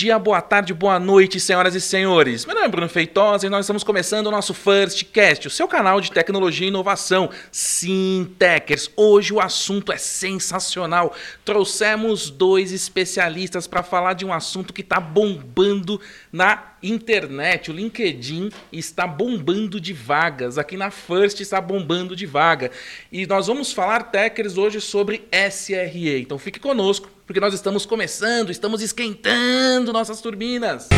[0.00, 2.46] dia, boa tarde, boa noite, senhoras e senhores.
[2.46, 5.68] Meu nome é Bruno Feitosa e nós estamos começando o nosso First Cast, o seu
[5.68, 7.28] canal de tecnologia e inovação.
[7.52, 11.14] Sim, Techers, hoje o assunto é sensacional.
[11.44, 16.00] Trouxemos dois especialistas para falar de um assunto que está bombando
[16.32, 17.70] na internet.
[17.70, 20.56] O LinkedIn está bombando de vagas.
[20.56, 22.70] Aqui na First está bombando de vaga.
[23.12, 26.22] E nós vamos falar, Techers, hoje sobre SRE.
[26.22, 30.88] Então fique conosco porque nós estamos começando, estamos esquentando nossas turbinas.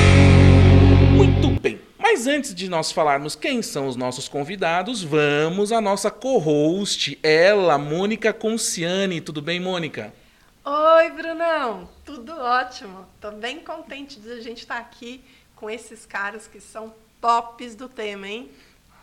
[1.14, 6.10] Muito bem, mas antes de nós falarmos quem são os nossos convidados, vamos à nossa
[6.10, 9.20] co-host, ela, Mônica Conciani.
[9.20, 10.10] Tudo bem, Mônica?
[10.64, 13.06] Oi, Brunão, tudo ótimo.
[13.20, 15.22] Tô bem contente de a gente estar aqui
[15.54, 18.50] com esses caras que são tops do tema, hein?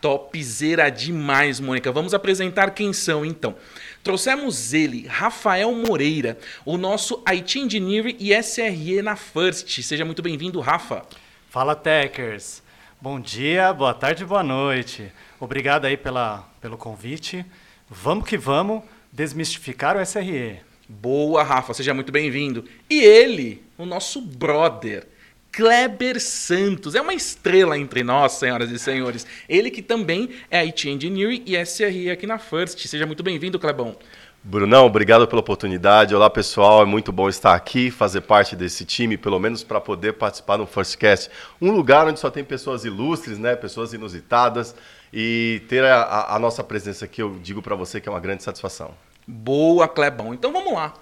[0.00, 1.92] Topzera demais, Mônica.
[1.92, 3.54] Vamos apresentar quem são, então.
[4.02, 9.82] Trouxemos ele, Rafael Moreira, o nosso IT Engineering e SRE na First.
[9.82, 11.04] Seja muito bem-vindo, Rafa.
[11.50, 12.62] Fala, Techers.
[13.00, 15.12] Bom dia, boa tarde, boa noite.
[15.38, 17.44] Obrigado aí pela, pelo convite.
[17.88, 20.60] Vamos que vamos desmistificar o SRE.
[20.88, 22.64] Boa, Rafa, seja muito bem-vindo.
[22.88, 25.06] E ele, o nosso brother,
[25.52, 26.94] Kleber Santos.
[26.94, 29.26] É uma estrela entre nós, senhoras e senhores.
[29.48, 32.86] Ele que também é IT Engineering e SRE aqui na First.
[32.86, 33.96] Seja muito bem-vindo, Klebão.
[34.42, 36.14] Brunão, obrigado pela oportunidade.
[36.14, 36.82] Olá, pessoal.
[36.82, 40.66] É muito bom estar aqui, fazer parte desse time, pelo menos para poder participar no
[40.66, 41.30] Firstcast.
[41.60, 43.54] Um lugar onde só tem pessoas ilustres, né?
[43.54, 44.74] pessoas inusitadas.
[45.12, 48.42] E ter a, a nossa presença aqui, eu digo para você que é uma grande
[48.42, 48.94] satisfação.
[49.26, 50.32] Boa, Klebão.
[50.32, 50.94] Então vamos lá.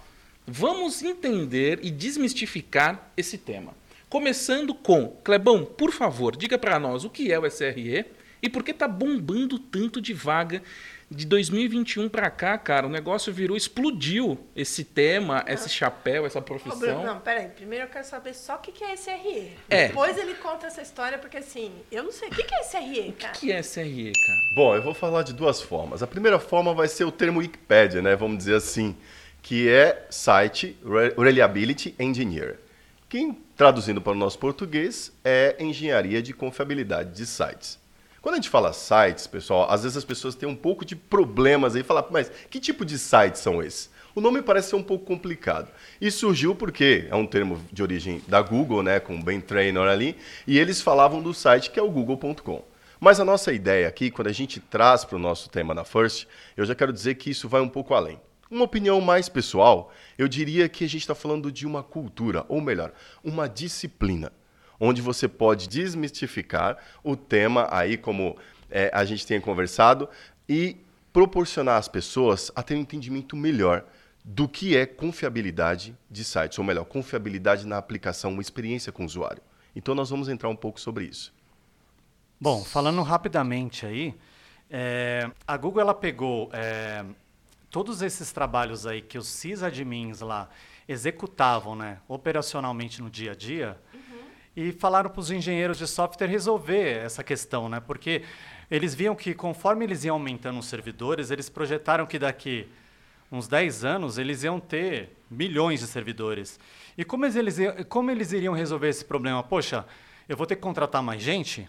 [0.47, 3.78] Vamos entender e desmistificar esse tema.
[4.09, 8.07] Começando com, Clebão, por favor, diga para nós o que é o SRE
[8.41, 10.63] e por que tá bombando tanto de vaga
[11.11, 12.87] de 2021 para cá, cara.
[12.87, 15.69] O negócio virou, explodiu esse tema, esse ah.
[15.69, 16.77] chapéu, essa profissão.
[16.77, 17.49] Ô, Bruno, não, peraí.
[17.49, 19.53] Primeiro eu quero saber só o que é SRE.
[19.69, 19.89] É.
[19.89, 22.29] Depois ele conta essa história, porque assim, eu não sei.
[22.29, 23.35] O que é SRE, cara?
[23.35, 24.39] O que é SRE, cara?
[24.55, 26.03] Bom, eu vou falar de duas formas.
[26.03, 28.15] A primeira forma vai ser o termo Wikipedia, né?
[28.15, 28.97] Vamos dizer assim,
[29.43, 30.79] que é Site
[31.17, 32.59] Reliability Engineer.
[33.09, 37.77] Quem traduzindo para o nosso português, é engenharia de confiabilidade de sites.
[38.23, 41.75] Quando a gente fala sites, pessoal, às vezes as pessoas têm um pouco de problemas
[41.75, 43.91] aí, falar, mas que tipo de sites são esses?
[44.15, 45.69] O nome parece ser um pouco complicado.
[46.01, 49.89] E surgiu porque é um termo de origem da Google, né, com o Ben Trainor
[49.89, 50.17] ali,
[50.47, 52.63] e eles falavam do site que é o google.com.
[53.01, 56.29] Mas a nossa ideia aqui, quando a gente traz para o nosso tema na First,
[56.57, 58.21] eu já quero dizer que isso vai um pouco além.
[58.51, 62.61] Uma opinião mais pessoal, eu diria que a gente está falando de uma cultura, ou
[62.63, 62.93] melhor,
[63.23, 64.33] uma disciplina,
[64.81, 68.39] onde você pode desmistificar o tema aí, como
[68.71, 70.09] é, a gente tem conversado,
[70.49, 70.77] e
[71.13, 73.85] proporcionar às pessoas a ter um entendimento melhor
[74.25, 79.07] do que é confiabilidade de sites, ou melhor, confiabilidade na aplicação, uma experiência com o
[79.07, 79.43] usuário.
[79.77, 81.35] Então nós vamos entrar um pouco sobre isso.
[82.41, 84.15] Bom, falando rapidamente aí,
[84.71, 87.05] é, a Google ela pegou é,
[87.71, 90.49] todos esses trabalhos aí que os sysadmins lá
[90.89, 94.21] executavam, né, operacionalmente no dia a dia, uhum.
[94.57, 98.23] e falaram para os engenheiros de software resolver essa questão, né, porque
[98.71, 102.69] eles viam que conforme eles iam aumentando os servidores, eles projetaram que daqui
[103.31, 106.59] uns 10 anos eles iam ter milhões de servidores.
[106.97, 107.59] E como eles,
[107.89, 109.43] como eles iriam resolver esse problema?
[109.43, 109.87] Poxa,
[110.29, 111.69] eu vou ter que contratar mais gente?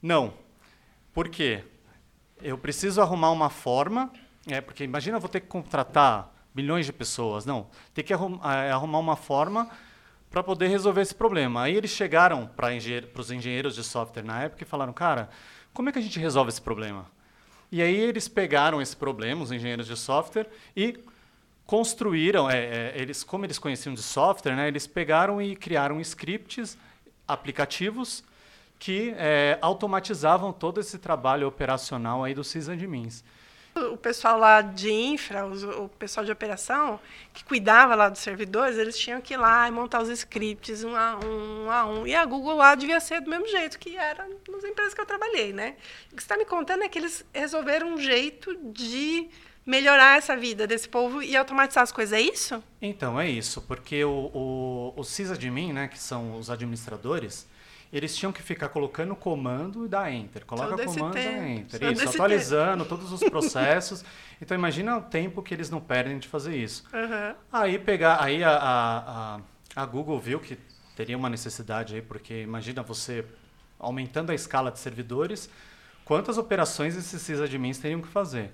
[0.00, 0.34] Não.
[1.12, 1.64] Por quê?
[2.42, 4.12] Eu preciso arrumar uma forma
[4.48, 7.46] é, porque imagina eu vou ter que contratar milhões de pessoas.
[7.46, 8.16] Não, tem que é,
[8.70, 9.70] arrumar uma forma
[10.30, 11.62] para poder resolver esse problema.
[11.62, 12.70] Aí eles chegaram para
[13.16, 15.30] os engenheiros de software na época e falaram, cara,
[15.72, 17.06] como é que a gente resolve esse problema?
[17.70, 20.98] E aí eles pegaram esse problema, os engenheiros de software, e
[21.66, 26.78] construíram, é, é, eles, como eles conheciam de software, né, eles pegaram e criaram scripts,
[27.26, 28.24] aplicativos,
[28.78, 33.22] que é, automatizavam todo esse trabalho operacional aí dos sysadmins
[33.92, 37.00] o pessoal lá de infra, o pessoal de operação,
[37.32, 40.94] que cuidava lá dos servidores, eles tinham que ir lá e montar os scripts um
[40.96, 42.06] a um, um a um.
[42.06, 45.06] E a Google lá devia ser do mesmo jeito que era nas empresas que eu
[45.06, 45.76] trabalhei, né?
[46.12, 49.28] O que você está me contando é que eles resolveram um jeito de
[49.64, 52.62] melhorar essa vida desse povo e automatizar as coisas, é isso?
[52.80, 57.46] Então, é isso, porque o, o, o sysadmin, né, que são os administradores,
[57.92, 60.44] eles tinham que ficar colocando comando e dar enter.
[60.44, 61.80] Coloca Todo comando e dá enter.
[61.80, 62.96] Todo isso, atualizando tempo.
[62.96, 64.04] todos os processos.
[64.40, 66.84] então imagina o tempo que eles não perdem de fazer isso.
[66.92, 67.34] Uhum.
[67.52, 69.40] Aí pegar, aí a, a,
[69.74, 70.58] a, Google viu que
[70.94, 73.24] teria uma necessidade aí, porque imagina você
[73.78, 75.48] aumentando a escala de servidores,
[76.04, 78.52] quantas operações esses sysadmins teriam que fazer.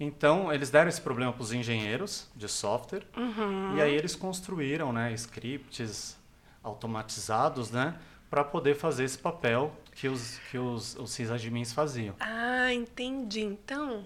[0.00, 3.76] Então, eles deram esse problema para os engenheiros de software, uhum.
[3.76, 6.16] e aí eles construíram né, scripts,
[6.62, 7.94] automatizados, né?
[8.34, 12.16] Para poder fazer esse papel que os, que os, os sysadmins faziam.
[12.18, 13.42] Ah, entendi.
[13.42, 14.04] Então,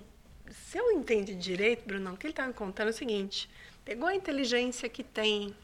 [0.50, 3.48] se eu entendi direito, Brunão, o que ele está me contando é o seguinte:
[3.86, 5.54] pegou a inteligência que tem,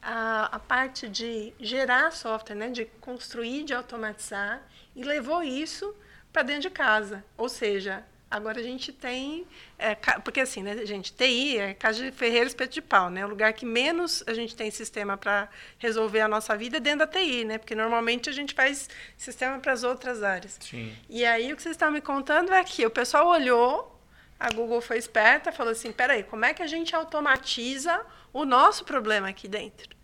[0.00, 4.62] a, a parte de gerar software, né, de construir, de automatizar,
[4.94, 5.94] e levou isso
[6.32, 7.22] para dentro de casa.
[7.36, 9.46] Ou seja, Agora a gente tem.
[9.78, 13.24] É, porque assim, né, gente, TI é casa de ferreiro espeto de pau, né?
[13.24, 17.00] O lugar que menos a gente tem sistema para resolver a nossa vida é dentro
[17.00, 17.56] da TI, né?
[17.56, 20.58] Porque normalmente a gente faz sistema para as outras áreas.
[20.60, 20.92] Sim.
[21.08, 23.96] E aí o que vocês estão me contando é que o pessoal olhou,
[24.40, 28.84] a Google foi esperta, falou assim: peraí, como é que a gente automatiza o nosso
[28.84, 29.96] problema aqui dentro?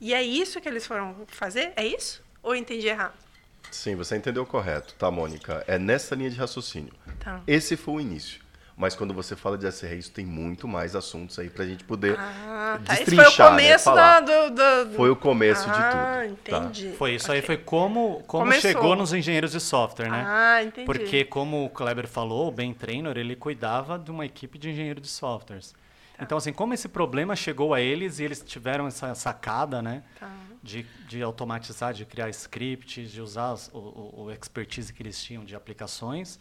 [0.00, 1.72] E é isso que eles foram fazer?
[1.76, 2.20] É isso?
[2.42, 3.29] Ou eu entendi errado?
[3.70, 5.64] Sim, você entendeu correto, tá, Mônica?
[5.66, 6.92] É nessa linha de raciocínio.
[7.18, 7.40] Tá.
[7.46, 8.40] Esse foi o início.
[8.76, 12.16] Mas quando você fala de SR, isso tem muito mais assuntos aí pra gente poder
[12.18, 12.94] Ah, tá.
[12.94, 13.96] Esse foi o começo né?
[13.96, 14.20] da, Falar.
[14.20, 14.50] do,
[14.86, 16.36] do- Foi o começo de ah, tudo.
[16.48, 16.60] tá?
[16.62, 16.92] entendi.
[16.96, 17.46] Foi isso aí, Ok.
[17.46, 18.60] foi como, como Começou.
[18.70, 20.24] chegou nos engenheiros de software, né?
[20.26, 20.86] Ah, entendi.
[20.86, 25.02] Porque, como o Kleber falou, o Ben Trainor, ele cuidava de uma equipe de engenheiros
[25.02, 25.74] de softwares.
[26.20, 26.24] Tá.
[26.24, 30.04] Então, assim, como esse problema chegou a eles e eles tiveram essa sacada, né?
[30.18, 30.30] Tá.
[30.62, 35.42] De, de automatizar, de criar scripts, de usar o, o, o expertise que eles tinham
[35.42, 36.38] de aplicações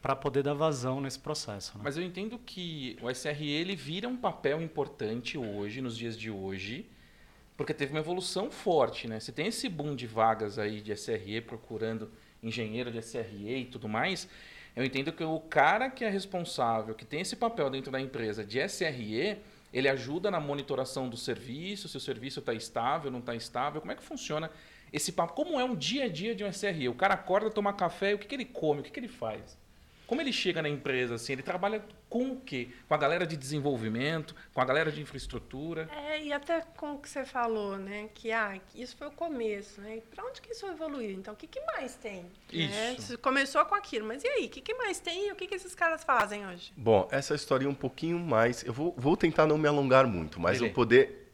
[0.00, 1.76] para poder dar vazão nesse processo.
[1.76, 1.84] Né?
[1.84, 6.30] Mas eu entendo que o SRE ele vira um papel importante hoje, nos dias de
[6.30, 6.86] hoje,
[7.56, 9.20] porque teve uma evolução forte, né?
[9.20, 12.10] Você tem esse boom de vagas aí de SRE procurando
[12.42, 14.28] engenheiro de SRE e tudo mais.
[14.76, 18.44] Eu entendo que o cara que é responsável, que tem esse papel dentro da empresa
[18.44, 19.38] de SRE,
[19.72, 23.80] ele ajuda na monitoração do serviço, se o serviço está estável, não está estável.
[23.80, 24.50] Como é que funciona
[24.92, 25.32] esse papo?
[25.34, 26.88] Como é um dia a dia de um SRE?
[26.88, 29.58] O cara acorda, toma café, o que, que ele come, o que, que ele faz?
[30.06, 31.32] Como ele chega na empresa assim?
[31.32, 32.68] Ele trabalha com o quê?
[32.86, 35.88] Com a galera de desenvolvimento, com a galera de infraestrutura.
[35.92, 38.08] É, e até com o que você falou, né?
[38.14, 40.00] Que ah, que isso foi o começo, né?
[40.14, 41.10] Para onde que isso evoluiu?
[41.10, 42.26] Então, o que, que mais tem?
[42.52, 42.96] Né?
[42.98, 43.18] Isso.
[43.18, 44.46] Começou com aquilo, mas e aí?
[44.46, 46.72] O que, que mais tem e o que, que esses caras fazem hoje?
[46.76, 48.62] Bom, essa história é um pouquinho mais.
[48.62, 50.74] Eu vou, vou tentar não me alongar muito, mas eu Beleza.
[50.74, 51.24] poder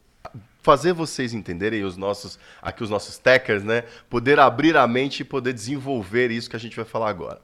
[0.62, 3.84] fazer vocês entenderem os nossos aqui os nossos techers, né?
[4.08, 7.40] Poder abrir a mente e poder desenvolver isso que a gente vai falar agora.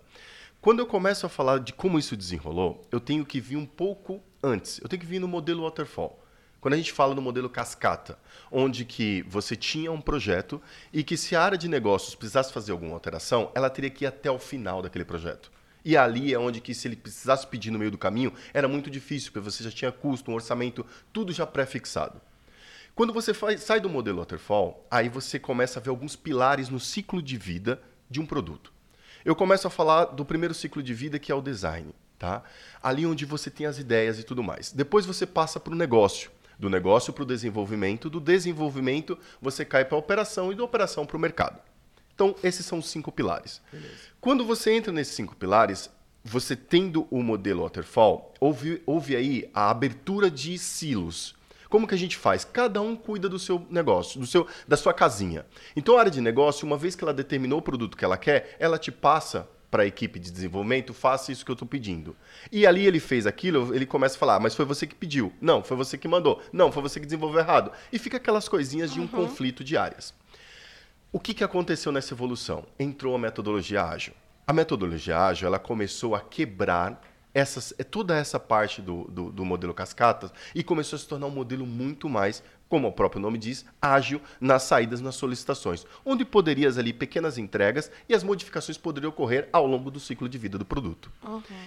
[0.67, 4.21] Quando eu começo a falar de como isso desenrolou, eu tenho que vir um pouco
[4.43, 4.81] antes.
[4.83, 6.21] Eu tenho que vir no modelo waterfall.
[6.61, 8.19] Quando a gente fala no modelo cascata,
[8.51, 10.61] onde que você tinha um projeto
[10.93, 14.09] e que se a área de negócios precisasse fazer alguma alteração, ela teria que ir
[14.09, 15.53] até o final daquele projeto.
[15.85, 18.91] E ali é onde que se ele precisasse pedir no meio do caminho, era muito
[18.91, 22.21] difícil, porque você já tinha custo, um orçamento, tudo já pré-fixado.
[22.93, 26.81] Quando você faz- sai do modelo waterfall, aí você começa a ver alguns pilares no
[26.81, 27.81] ciclo de vida
[28.11, 28.75] de um produto.
[29.27, 32.45] Eu começo a falar do primeiro ciclo de vida, que é o design, tá?
[32.81, 34.71] Ali onde você tem as ideias e tudo mais.
[34.71, 36.31] Depois você passa para o negócio.
[36.57, 38.09] Do negócio para o desenvolvimento.
[38.09, 41.59] Do desenvolvimento, você cai para a operação e da operação para o mercado.
[42.15, 43.61] Então, esses são os cinco pilares.
[44.21, 45.91] Quando você entra nesses cinco pilares,
[46.23, 51.35] você tendo o modelo waterfall, houve, houve aí a abertura de silos.
[51.69, 52.45] Como que a gente faz?
[52.45, 55.45] Cada um cuida do seu negócio, do seu, da sua casinha.
[55.75, 58.57] Então, a área de negócio, uma vez que ela determinou o produto que ela quer,
[58.59, 62.17] ela te passa para a equipe de desenvolvimento, faça isso que eu estou pedindo.
[62.51, 65.33] E ali ele fez aquilo, ele começa a falar, mas foi você que pediu.
[65.41, 66.43] Não, foi você que mandou.
[66.53, 67.73] Não, foi você que desenvolveu errado.
[67.93, 70.15] E fica aquelas coisinhas de um conflito de áreas.
[71.13, 72.65] O que, que aconteceu nessa evolução?
[72.79, 74.15] Entrou a metodologia ágil.
[74.47, 77.03] A metodologia ágil ela começou a quebrar
[77.37, 81.31] essas, toda essa parte do, do, do modelo cascata e começou a se tornar um
[81.31, 86.79] modelo muito mais, como o próprio nome diz, ágil nas saídas, nas solicitações, onde poderias
[86.79, 90.65] ali pequenas entregas e as modificações poderiam ocorrer ao longo do ciclo de vida do
[90.65, 91.13] produto.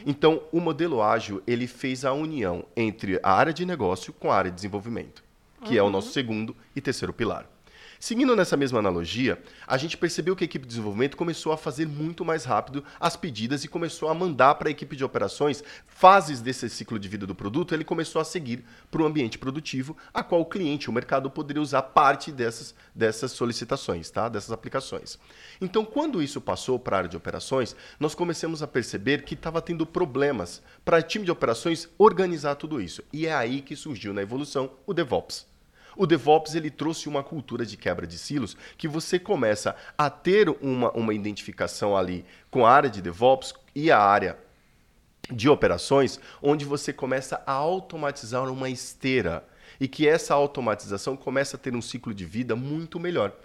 [0.07, 4.35] Então, o modelo ágil ele fez a união entre a área de negócio com a
[4.35, 5.23] área de desenvolvimento,
[5.65, 7.45] que é o nosso segundo e terceiro pilar.
[8.01, 9.37] Seguindo nessa mesma analogia,
[9.67, 13.17] a gente percebeu que a equipe de desenvolvimento começou a fazer muito mais rápido as
[13.17, 17.27] pedidas e começou a mandar para a equipe de operações fases desse ciclo de vida
[17.27, 17.73] do produto.
[17.73, 21.61] Ele começou a seguir para o ambiente produtivo, a qual o cliente, o mercado, poderia
[21.61, 24.29] usar parte dessas, dessas solicitações, tá?
[24.29, 25.19] dessas aplicações.
[25.59, 29.61] Então, quando isso passou para a área de operações, nós começamos a perceber que estava
[29.61, 33.03] tendo problemas para o time de operações organizar tudo isso.
[33.11, 35.48] E é aí que surgiu na evolução o DevOps.
[35.99, 40.47] O DevOps ele trouxe uma cultura de quebra de silos que você começa a ter
[40.61, 44.39] uma, uma identificação ali com a área de DevOps e a área
[45.29, 49.45] de operações, onde você começa a automatizar uma esteira
[49.77, 53.35] e que essa automatização começa a ter um ciclo de vida muito melhor.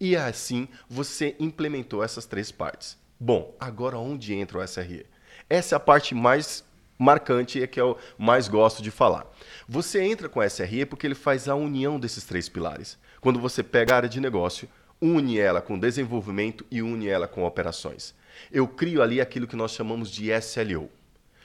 [0.00, 2.96] E assim você implementou essas três partes.
[3.20, 5.04] Bom, agora onde entra o SRE?
[5.50, 6.64] Essa é a parte mais
[7.00, 9.26] marcante e é que eu mais gosto de falar.
[9.66, 12.98] Você entra com o SRE porque ele faz a união desses três pilares.
[13.22, 14.68] Quando você pega a área de negócio,
[15.00, 18.14] une ela com desenvolvimento e une ela com operações.
[18.52, 20.90] Eu crio ali aquilo que nós chamamos de SLO.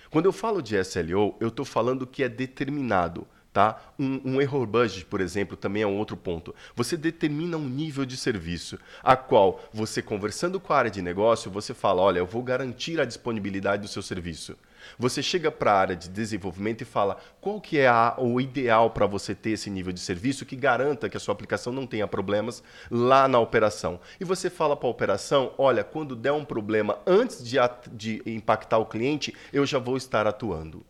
[0.09, 3.25] Quando eu falo de SLO, eu estou falando que é determinado.
[3.53, 3.81] Tá?
[3.97, 6.53] Um, um, error budget, por exemplo, também é um outro ponto.
[6.75, 11.49] Você determina um nível de serviço, a qual você conversando com a área de negócio,
[11.49, 14.57] você fala, olha, eu vou garantir a disponibilidade do seu serviço.
[14.97, 18.89] Você chega para a área de desenvolvimento e fala qual que é a, o ideal
[18.89, 22.07] para você ter esse nível de serviço que garanta que a sua aplicação não tenha
[22.07, 23.99] problemas lá na operação.
[24.19, 27.57] E você fala para a operação, olha, quando der um problema antes de,
[27.91, 30.85] de impactar o cliente, eu já vou estar atuando.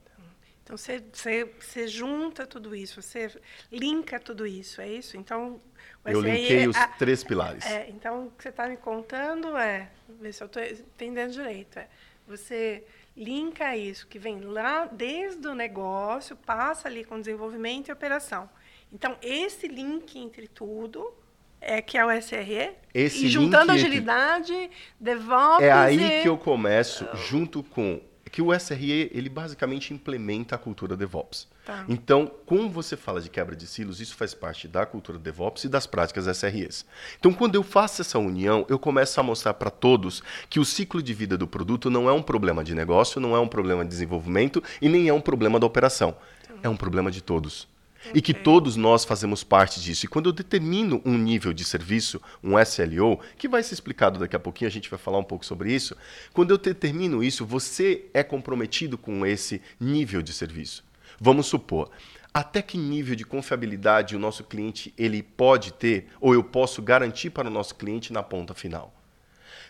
[0.66, 3.32] Então você, você, você, junta tudo isso, você
[3.72, 5.16] linka tudo isso, é isso?
[5.16, 5.62] Então
[6.04, 7.64] eu linkei é, os a, três pilares.
[7.68, 11.78] É, então o que você está me contando é, ver se eu estou entendendo direito,
[11.78, 11.88] é
[12.28, 12.84] você
[13.16, 18.50] linka isso que vem lá desde o negócio, passa ali com desenvolvimento e operação.
[18.92, 21.14] Então esse link entre tudo
[21.62, 24.76] é que é o SRE esse e juntando agilidade, entre...
[25.00, 25.64] DevOps.
[25.64, 26.22] É aí e...
[26.22, 31.48] que eu começo junto com que o SRE ele basicamente implementa a cultura DevOps.
[31.66, 31.84] Tá.
[31.90, 35.70] Então, como você fala de quebra de silos, isso faz parte da cultura DevOps e
[35.70, 36.86] das práticas SREs.
[37.20, 41.02] Então, quando eu faço essa união, eu começo a mostrar para todos que o ciclo
[41.02, 43.90] de vida do produto não é um problema de negócio, não é um problema de
[43.90, 46.16] desenvolvimento e nem é um problema da operação.
[46.62, 47.68] É um problema de todos.
[48.02, 48.12] Okay.
[48.14, 50.06] E que todos nós fazemos parte disso.
[50.06, 54.36] E quando eu determino um nível de serviço, um SLO, que vai ser explicado daqui
[54.36, 55.98] a pouquinho, a gente vai falar um pouco sobre isso.
[56.32, 60.85] Quando eu determino isso, você é comprometido com esse nível de serviço.
[61.20, 61.90] Vamos supor,
[62.34, 67.30] até que nível de confiabilidade o nosso cliente ele pode ter, ou eu posso garantir
[67.30, 68.94] para o nosso cliente na ponta final.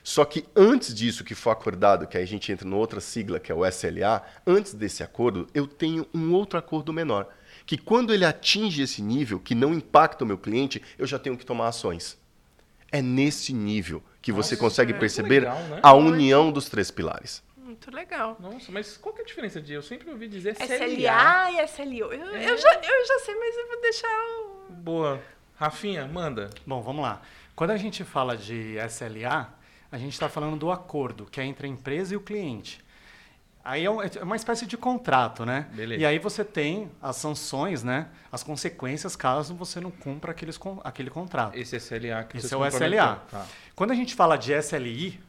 [0.03, 3.39] Só que antes disso que for acordado, que aí a gente entra numa outra sigla,
[3.39, 7.27] que é o SLA, antes desse acordo, eu tenho um outro acordo menor
[7.65, 11.37] que quando ele atinge esse nível, que não impacta o meu cliente, eu já tenho
[11.37, 12.17] que tomar ações.
[12.91, 15.79] É nesse nível que Nossa, você consegue é perceber legal, né?
[15.81, 17.43] a união dos três pilares.
[17.85, 18.35] Muito legal.
[18.39, 19.73] Nossa, mas qual que é a diferença de.
[19.73, 20.75] Eu sempre ouvi dizer SLA.
[20.75, 22.13] SLA e SLO.
[22.13, 22.49] Eu, é.
[22.49, 24.73] eu, já, eu já sei, mas eu vou deixar o.
[24.73, 25.21] Boa.
[25.55, 26.49] Rafinha, manda.
[26.65, 27.21] Bom, vamos lá.
[27.55, 29.53] Quando a gente fala de SLA,
[29.91, 32.83] a gente está falando do acordo, que é entre a empresa e o cliente.
[33.63, 35.67] Aí é, é uma espécie de contrato, né?
[35.71, 36.01] Beleza.
[36.01, 38.07] E aí você tem as sanções, né?
[38.31, 41.55] As consequências caso você não cumpra aqueles, aquele contrato.
[41.55, 43.17] Esse SLA que Esse é o SLA.
[43.29, 43.45] Tá.
[43.75, 45.19] Quando a gente fala de SLI,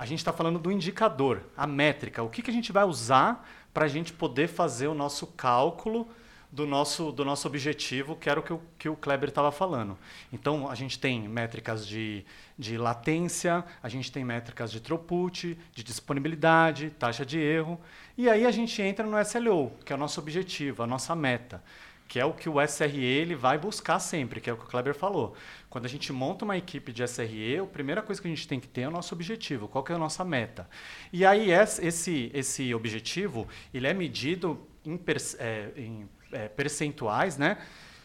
[0.00, 2.22] a gente está falando do indicador, a métrica.
[2.22, 6.08] O que, que a gente vai usar para a gente poder fazer o nosso cálculo
[6.50, 9.98] do nosso, do nosso objetivo, que era o que o, que o Kleber estava falando.
[10.32, 12.24] Então, a gente tem métricas de,
[12.58, 17.78] de latência, a gente tem métricas de throughput, de disponibilidade, taxa de erro,
[18.16, 21.62] e aí a gente entra no SLO, que é o nosso objetivo, a nossa meta,
[22.10, 24.66] que é o que o SRE ele vai buscar sempre, que é o que o
[24.66, 25.36] Kleber falou.
[25.68, 28.58] Quando a gente monta uma equipe de SRE, a primeira coisa que a gente tem
[28.58, 30.68] que ter é o nosso objetivo, qual que é a nossa meta.
[31.12, 35.00] E aí esse, esse objetivo ele é medido em,
[35.38, 37.58] é, em é, percentuais, né?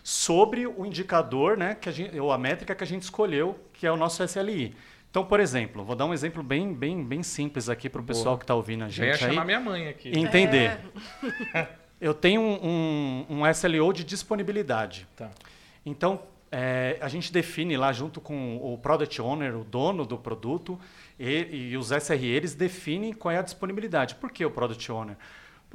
[0.04, 1.74] Sobre o indicador, né?
[1.74, 4.76] Que a gente, ou a métrica que a gente escolheu, que é o nosso SLI.
[5.10, 8.38] Então, por exemplo, vou dar um exemplo bem, bem, bem simples aqui para o pessoal
[8.38, 9.00] que está ouvindo a gente.
[9.02, 10.12] Eu ia chamar minha mãe aqui.
[10.16, 10.80] Entender.
[11.56, 11.68] É.
[12.06, 15.08] Eu tenho um, um, um, SLO de disponibilidade.
[15.16, 15.32] Tá.
[15.84, 16.22] Então,
[16.52, 20.80] é, a gente define lá junto com o Product Owner, o dono do produto,
[21.20, 24.14] e, e os SRE, eles definem qual é a disponibilidade.
[24.14, 25.18] Por que o Product Owner?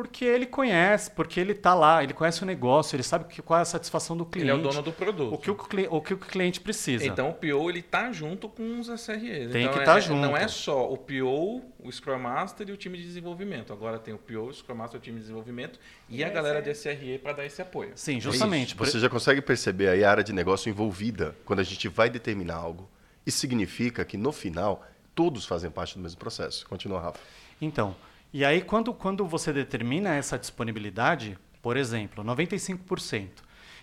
[0.01, 3.59] Porque ele conhece, porque ele está lá, ele conhece o negócio, ele sabe que, qual
[3.59, 4.51] é a satisfação do cliente.
[4.51, 5.35] Ele é o dono do produto.
[5.35, 5.57] O que o,
[5.91, 7.05] o, que o cliente precisa.
[7.05, 9.53] Então o PO ele tá junto com os SREs.
[9.53, 10.23] Tem então, que estar tá é, junto.
[10.23, 13.75] Não é só o PO, o Scrum Master e o time de desenvolvimento.
[13.75, 15.79] Agora tem o PO, o Scrum Master, o time de desenvolvimento
[16.09, 17.93] e, e a galera de SRE para dar esse apoio.
[17.95, 18.75] Sim, justamente.
[18.77, 22.57] Você já consegue perceber aí a área de negócio envolvida quando a gente vai determinar
[22.57, 22.89] algo.
[23.27, 24.83] Isso significa que no final
[25.15, 26.67] todos fazem parte do mesmo processo.
[26.67, 27.21] Continua, Rafa.
[27.61, 27.95] Então,
[28.33, 33.29] e aí, quando, quando você determina essa disponibilidade, por exemplo, 95%.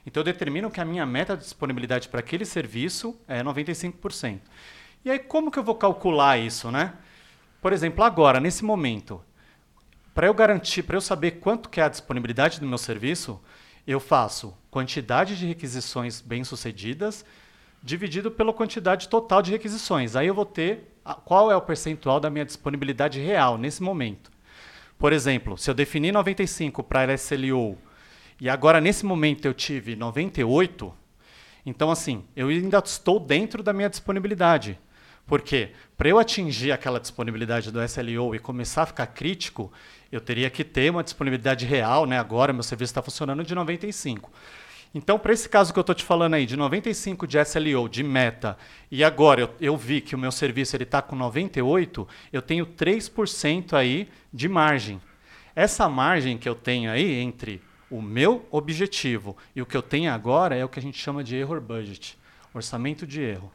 [0.05, 4.39] Então, eu determino que a minha meta de disponibilidade para aquele serviço é 95%.
[5.03, 6.93] E aí, como que eu vou calcular isso, né?
[7.61, 9.21] Por exemplo, agora, nesse momento,
[10.13, 13.41] para eu garantir, para eu saber quanto que é a disponibilidade do meu serviço,
[13.85, 17.25] eu faço quantidade de requisições bem-sucedidas
[17.83, 20.15] dividido pela quantidade total de requisições.
[20.15, 24.36] Aí eu vou ter qual é o percentual da minha disponibilidade real nesse momento.
[24.97, 27.77] Por exemplo, se eu definir 95 para SLO
[28.41, 30.93] e agora nesse momento eu tive 98,
[31.65, 34.79] então assim, eu ainda estou dentro da minha disponibilidade.
[35.25, 39.71] Porque para eu atingir aquela disponibilidade do SLO e começar a ficar crítico,
[40.11, 42.17] eu teria que ter uma disponibilidade real, né?
[42.17, 44.31] agora meu serviço está funcionando de 95.
[44.93, 48.03] Então, para esse caso que eu estou te falando aí, de 95 de SLO, de
[48.03, 48.57] meta,
[48.89, 53.73] e agora eu, eu vi que o meu serviço está com 98, eu tenho 3%
[53.73, 55.01] aí de margem.
[55.55, 60.11] Essa margem que eu tenho aí entre o meu objetivo e o que eu tenho
[60.11, 62.17] agora é o que a gente chama de error budget,
[62.53, 63.51] orçamento de erro.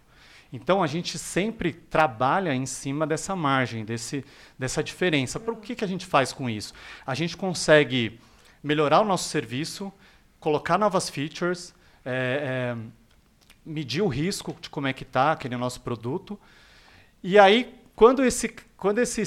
[0.53, 4.25] Então a gente sempre trabalha em cima dessa margem, desse,
[4.59, 5.41] dessa diferença.
[5.41, 6.75] Por que, que a gente faz com isso?
[7.07, 8.21] A gente consegue
[8.62, 9.91] melhorar o nosso serviço,
[10.43, 11.73] colocar novas features,
[12.05, 12.77] é, é,
[13.65, 16.39] medir o risco de como é que está aquele nosso produto.
[17.23, 19.23] E aí, quando esse, quando esse,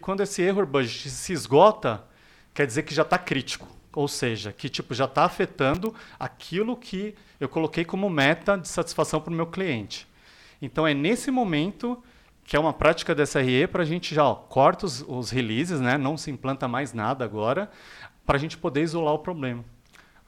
[0.00, 2.04] quando esse error budget se esgota,
[2.52, 3.66] quer dizer que já está crítico.
[3.94, 9.20] Ou seja, que tipo, já está afetando aquilo que eu coloquei como meta de satisfação
[9.20, 10.06] para o meu cliente.
[10.60, 12.00] Então é nesse momento
[12.44, 15.80] que é uma prática da SRE para a gente já ó, corta os, os releases,
[15.80, 15.98] né?
[15.98, 17.70] não se implanta mais nada agora,
[18.24, 19.64] para a gente poder isolar o problema.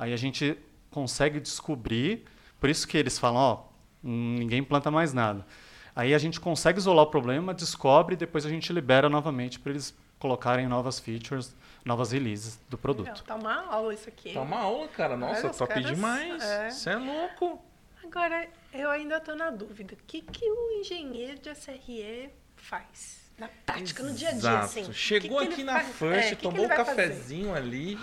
[0.00, 0.56] Aí a gente
[0.90, 2.24] consegue descobrir,
[2.58, 3.62] por isso que eles falam, ó,
[4.02, 5.46] ninguém implanta mais nada.
[5.94, 9.72] Aí a gente consegue isolar o problema, descobre e depois a gente libera novamente para
[9.72, 11.54] eles colocarem novas features,
[11.84, 13.08] novas releases do produto.
[13.08, 14.32] Legal, tá uma aula isso aqui.
[14.32, 15.18] Tá uma aula, cara.
[15.18, 16.42] Nossa, top caras, demais.
[16.72, 16.92] Você é.
[16.94, 17.62] é louco.
[18.02, 19.92] Agora, eu ainda estou na dúvida.
[19.92, 23.20] O que, que o engenheiro de SRE faz?
[23.36, 24.12] Na prática, Exato.
[24.12, 24.92] no dia a dia, assim.
[24.94, 25.96] Chegou que que aqui na faz?
[25.96, 27.58] First, é, tomou um cafezinho fazer?
[27.58, 27.98] ali.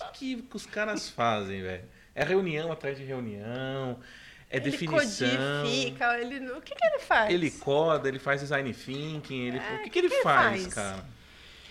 [0.00, 1.84] O que, que os caras fazem, velho?
[2.14, 3.98] É reunião atrás de reunião,
[4.50, 5.28] é ele definição.
[5.28, 7.32] Codifica, ele, o que, que ele faz?
[7.32, 10.74] Ele coda, ele faz design thinking, ele, é, o que, que, ele, que faz, faz,
[10.74, 11.04] cara?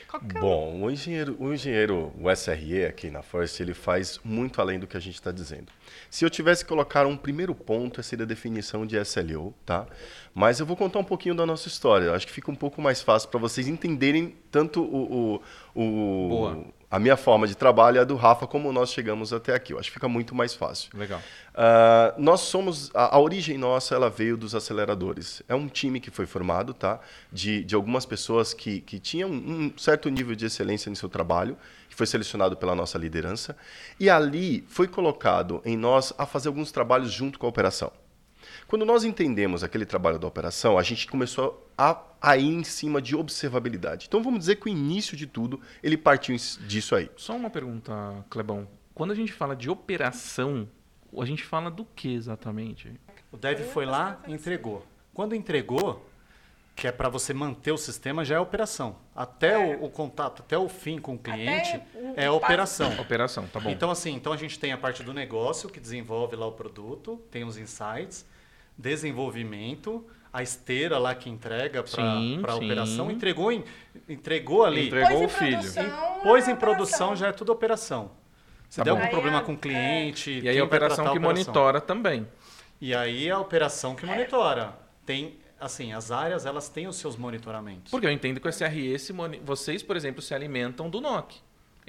[0.10, 4.80] Qualquer Bom, o engenheiro, o engenheiro, o SRE aqui na First, ele faz muito além
[4.80, 5.68] do que a gente está dizendo.
[6.10, 9.86] Se eu tivesse que colocar um primeiro ponto, seria a definição de SLO, tá?
[10.34, 12.12] Mas eu vou contar um pouquinho da nossa história.
[12.12, 15.44] Acho que fica um pouco mais fácil para vocês entenderem tanto o,
[15.76, 19.54] o, o a minha forma de trabalho e a do Rafa, como nós chegamos até
[19.54, 19.74] aqui.
[19.74, 20.90] Eu acho que fica muito mais fácil.
[20.96, 21.20] Legal.
[21.54, 25.44] Uh, nós somos a, a, origem nossa, ela veio dos aceleradores.
[25.48, 27.00] É um time que foi formado, tá?
[27.32, 31.56] De, de algumas pessoas que, que tinham um certo nível de excelência no seu trabalho,
[31.88, 33.56] que foi selecionado pela nossa liderança,
[34.00, 37.92] e ali foi colocado em nós a fazer alguns trabalhos junto com a operação.
[38.70, 43.02] Quando nós entendemos aquele trabalho da operação, a gente começou a, a ir em cima
[43.02, 44.06] de observabilidade.
[44.08, 46.36] Então vamos dizer que o início de tudo ele partiu
[46.68, 47.10] disso aí.
[47.18, 47.92] Só uma pergunta,
[48.30, 48.68] Clebão.
[48.94, 50.70] Quando a gente fala de operação,
[51.18, 52.94] a gente fala do que exatamente?
[53.32, 54.86] O dev foi lá e entregou.
[55.16, 56.08] Quando entregou,
[56.76, 58.98] que é para você manter o sistema, já é operação.
[59.16, 59.78] Até é.
[59.78, 61.82] o, o, contato, até o fim com o cliente,
[62.16, 63.02] é operação.
[63.02, 63.72] Operação, tá bom.
[63.72, 67.20] Então, assim, então a gente tem a parte do negócio, que desenvolve lá o produto,
[67.32, 68.28] tem os insights,
[68.80, 73.64] desenvolvimento, a esteira lá que entrega para a operação, entregou, em,
[74.08, 74.88] entregou ali.
[74.88, 75.60] Entregou o filho.
[76.24, 78.12] Pôs em produção, já é tudo operação.
[78.70, 79.00] Se tá der bom.
[79.00, 80.40] algum problema com o cliente.
[80.40, 81.34] E aí a operação que a operação.
[81.34, 82.28] monitora também.
[82.80, 84.74] E aí a operação que monitora.
[85.06, 87.92] Tem, assim, as áreas elas têm os seus monitoramentos.
[87.92, 88.96] Porque eu entendo que o SRE,
[89.44, 91.36] vocês, por exemplo, se alimentam do NOC.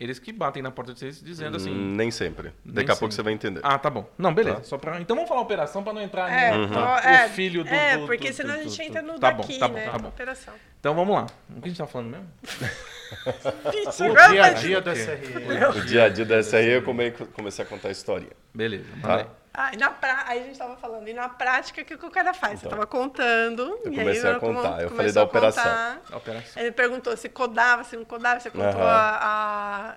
[0.00, 1.70] Eles que batem na porta de vocês dizendo assim.
[1.70, 2.54] Hum, nem sempre.
[2.64, 3.60] Nem Daqui a pouco você vai entender.
[3.62, 4.08] Ah, tá bom.
[4.16, 4.56] Não, beleza.
[4.56, 4.62] Tá.
[4.64, 4.98] Só pra...
[4.98, 6.98] Então vamos falar operação para não entrar é, no uhum.
[7.04, 7.68] é, o filho do.
[7.68, 9.84] É, do, porque do, senão do, a gente entra no tá daqui, bom, tá né?
[9.84, 10.08] Bom, tá bom.
[10.08, 10.54] Operação.
[10.80, 11.26] Então vamos lá.
[11.54, 12.26] O que a gente tá falando mesmo?
[14.08, 15.78] o dia a dia da SRE.
[15.78, 18.28] O dia a dia da SRE eu comecei a contar a história.
[18.54, 19.26] Beleza, tá?
[19.52, 20.24] Ah, e na pra...
[20.26, 22.60] Aí a gente estava falando, e na prática, o que o cara faz?
[22.60, 23.62] Então, Você estava contando.
[23.84, 26.00] Eu comecei a contar, eu falei da operação.
[26.10, 26.62] A operação.
[26.62, 28.86] Ele perguntou se codava, se não codava, você contou uhum.
[28.86, 29.96] a,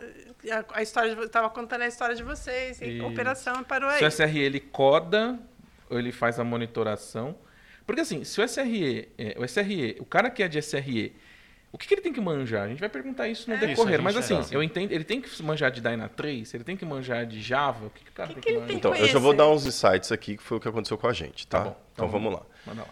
[0.52, 4.00] a, a, história, estava contando a história de vocês, e a operação e parou aí.
[4.00, 5.39] Se o SRE ele coda,
[5.89, 7.36] ou ele faz a monitoração.
[7.86, 11.16] Porque assim, se o SRE, é, o SRE, o cara que é de SRE,
[11.74, 12.66] o que, que, ele tem que manjar?
[12.66, 13.60] A gente vai perguntar isso no é.
[13.60, 13.96] decorrer.
[13.96, 14.56] Isso, mas assim, é.
[14.56, 17.90] eu entendo, ele tem que manjar de Dyna3, ele tem que manjar de Java, o
[17.90, 18.78] que, que o cara que tem que, que manjar?
[18.78, 21.14] Então, eu já vou dar uns insights aqui, que foi o que aconteceu com a
[21.14, 21.64] gente, tá?
[21.64, 22.42] tá então, então vamos lá.
[22.68, 22.86] lá.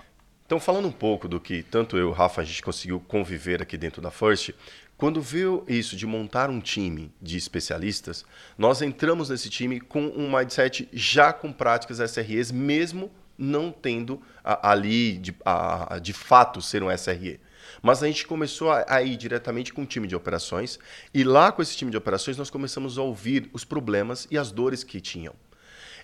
[0.48, 3.62] Então, falando um pouco do que tanto eu e o Rafa a gente conseguiu conviver
[3.62, 4.50] aqui dentro da First,
[4.98, 8.26] quando viu isso de montar um time de especialistas,
[8.58, 14.72] nós entramos nesse time com um mindset já com práticas SREs, mesmo não tendo a,
[14.72, 17.40] ali de, a, de fato ser um SRE.
[17.82, 20.80] Mas a gente começou a, a ir diretamente com o time de operações
[21.14, 24.52] e lá com esse time de operações nós começamos a ouvir os problemas e as
[24.52, 25.34] dores que tinham.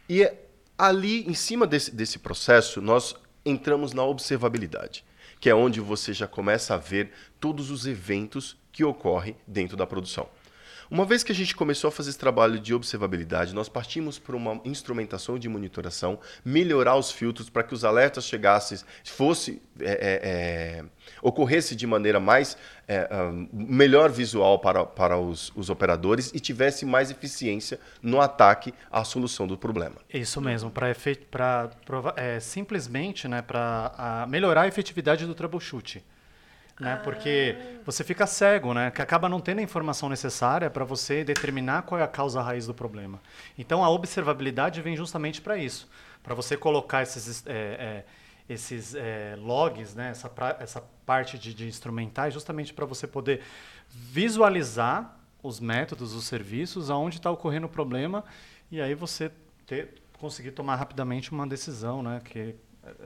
[0.10, 0.30] E
[0.78, 5.04] ali, em cima desse, desse processo, nós entramos na observabilidade,
[5.40, 9.88] que é onde você já começa a ver todos os eventos que ocorrem dentro da
[9.88, 10.30] produção.
[10.90, 14.36] Uma vez que a gente começou a fazer esse trabalho de observabilidade, nós partimos para
[14.36, 20.80] uma instrumentação de monitoração, melhorar os filtros para que os alertas chegassem, fosse é, é,
[20.80, 20.86] é,
[21.22, 26.86] ocorresse de maneira mais é, um, melhor visual para, para os, os, operadores e tivesse
[26.86, 29.96] mais eficiência no ataque à solução do problema.
[30.14, 30.96] Isso mesmo, para
[32.16, 36.02] é, simplesmente né, para melhorar a efetividade do troubleshoot
[36.80, 36.94] né?
[36.94, 36.98] Ah.
[36.98, 38.92] Porque você fica cego, né?
[38.92, 42.68] Que acaba não tendo a informação necessária para você determinar qual é a causa raiz
[42.68, 43.20] do problema.
[43.58, 45.90] Então a observabilidade vem justamente para isso,
[46.24, 48.06] para você colocar esses é, é,
[48.50, 50.12] esses é, logs, né?
[50.12, 53.42] Essa, pra, essa parte de, de instrumentais, justamente para você poder
[53.90, 58.24] visualizar os métodos, os serviços, aonde está ocorrendo o problema
[58.72, 59.32] e aí você
[59.66, 62.22] ter, conseguir tomar rapidamente uma decisão, né?
[62.24, 62.56] Que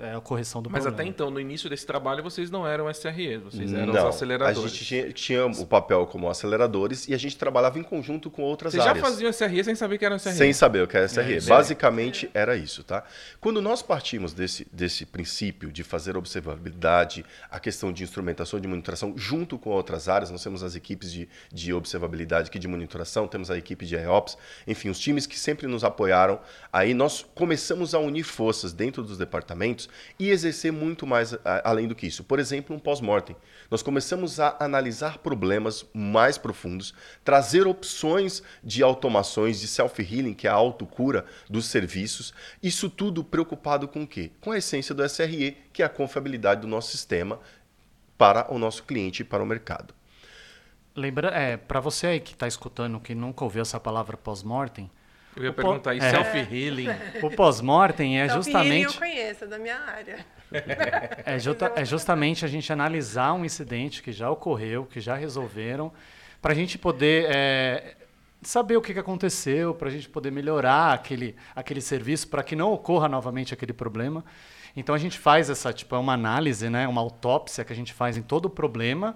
[0.01, 1.01] é a correção do Mas problema.
[1.01, 4.57] até então, no início desse trabalho, vocês não eram SRE, vocês eram não, os aceleradores.
[4.57, 8.43] A gente tinha, tinha, o papel como aceleradores e a gente trabalhava em conjunto com
[8.43, 9.03] outras vocês áreas.
[9.03, 10.33] Vocês já faziam SRE sem saber que era SRE?
[10.33, 11.37] Sem saber o que era SRE.
[11.37, 12.39] É, Basicamente é.
[12.39, 13.03] era isso, tá?
[13.39, 19.13] Quando nós partimos desse, desse princípio de fazer observabilidade, a questão de instrumentação de monitoração,
[19.17, 23.49] junto com outras áreas, nós temos as equipes de, de observabilidade aqui de monitoração, temos
[23.49, 26.39] a equipe de EOps, enfim, os times que sempre nos apoiaram.
[26.71, 29.70] Aí nós começamos a unir forças dentro dos departamentos
[30.17, 32.23] e exercer muito mais a, além do que isso.
[32.23, 33.35] Por exemplo, um pós-mortem.
[33.69, 40.49] Nós começamos a analisar problemas mais profundos, trazer opções de automações, de self-healing, que é
[40.49, 42.33] a autocura dos serviços.
[42.61, 44.31] Isso tudo preocupado com o quê?
[44.41, 47.39] Com a essência do SRE, que é a confiabilidade do nosso sistema
[48.17, 49.93] para o nosso cliente e para o mercado.
[50.95, 54.91] Lembra, é, para você aí que está escutando, que nunca ouviu essa palavra pós-mortem,
[55.35, 56.09] eu ia o perguntar, e é.
[56.09, 56.87] self-healing?
[57.21, 58.93] O pós-mortem é justamente...
[58.93, 60.25] eu conheço, é da minha área.
[61.25, 65.93] É, justa, é justamente a gente analisar um incidente que já ocorreu, que já resolveram,
[66.41, 67.95] para a gente poder é,
[68.41, 72.73] saber o que aconteceu, para a gente poder melhorar aquele, aquele serviço, para que não
[72.73, 74.25] ocorra novamente aquele problema.
[74.75, 77.93] Então a gente faz essa, tipo, é uma análise, né, uma autópsia que a gente
[77.93, 79.15] faz em todo o problema,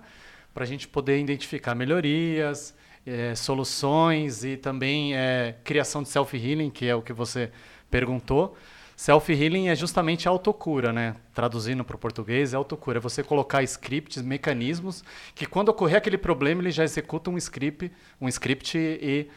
[0.53, 2.73] para a gente poder identificar melhorias,
[3.05, 7.51] é, soluções e também é, criação de self-healing, que é o que você
[7.89, 8.57] perguntou.
[8.95, 11.15] Self-healing é justamente a autocura, né?
[11.33, 12.97] Traduzindo para o português, é autocura.
[12.97, 17.91] É você colocar scripts, mecanismos, que quando ocorrer aquele problema, ele já executa um script,
[18.21, 19.29] um script e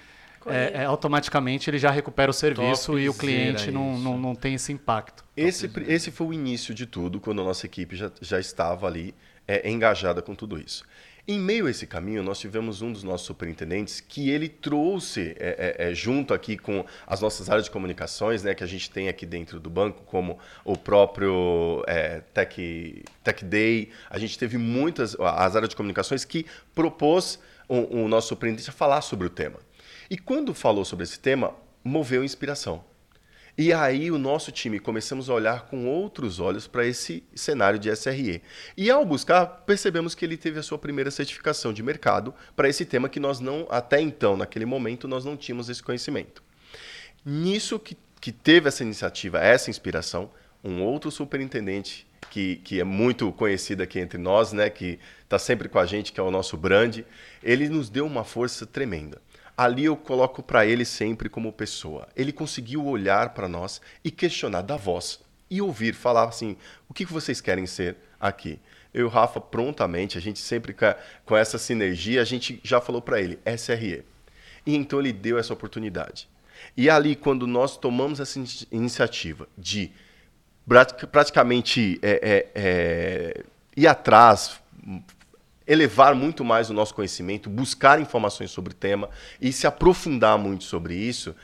[0.47, 4.35] é, é, automaticamente ele já recupera o serviço Top e o cliente não, não, não,
[4.35, 5.25] tem esse impacto.
[5.37, 9.15] Esse, esse foi o início de tudo, quando a nossa equipe já, já estava ali
[9.47, 10.85] é, engajada com tudo isso.
[11.31, 15.77] Em meio a esse caminho, nós tivemos um dos nossos superintendentes que ele trouxe, é,
[15.79, 19.11] é, é, junto aqui com as nossas áreas de comunicações, né, que a gente tem
[19.11, 25.15] aqui dentro do banco, como o próprio é, Tech, Tech Day, a gente teve muitas,
[25.21, 27.39] as áreas de comunicações que propôs
[27.69, 29.59] o, o nosso superintendente a falar sobre o tema.
[30.09, 32.83] E quando falou sobre esse tema, moveu inspiração.
[33.61, 37.91] E aí o nosso time começamos a olhar com outros olhos para esse cenário de
[37.91, 38.41] SRE.
[38.77, 42.85] E ao buscar, percebemos que ele teve a sua primeira certificação de mercado para esse
[42.85, 46.41] tema que nós não, até então, naquele momento, nós não tínhamos esse conhecimento.
[47.27, 50.31] Nisso que, que teve essa iniciativa, essa inspiração,
[50.63, 55.69] um outro superintendente que, que é muito conhecido aqui entre nós, né, que está sempre
[55.69, 57.01] com a gente, que é o nosso brand,
[57.43, 59.21] ele nos deu uma força tremenda
[59.59, 62.07] ali eu coloco para ele sempre como pessoa.
[62.15, 65.19] Ele conseguiu olhar para nós e questionar da voz
[65.51, 66.57] e ouvir falar assim:
[66.89, 68.61] o que vocês querem ser aqui?
[68.95, 70.75] Eu e o Rafa, prontamente, a gente sempre
[71.25, 74.05] com essa sinergia, a gente já falou para ele: SRE.
[74.65, 76.29] E então ele deu essa oportunidade.
[76.77, 78.39] E ali, quando nós tomamos essa
[78.71, 79.91] iniciativa de
[81.11, 83.45] praticamente é, é, é,
[83.77, 84.61] ir atrás,
[85.69, 90.65] elevar muito mais o nosso conhecimento, buscar informações sobre o tema e se aprofundar muito
[90.65, 91.37] sobre isso,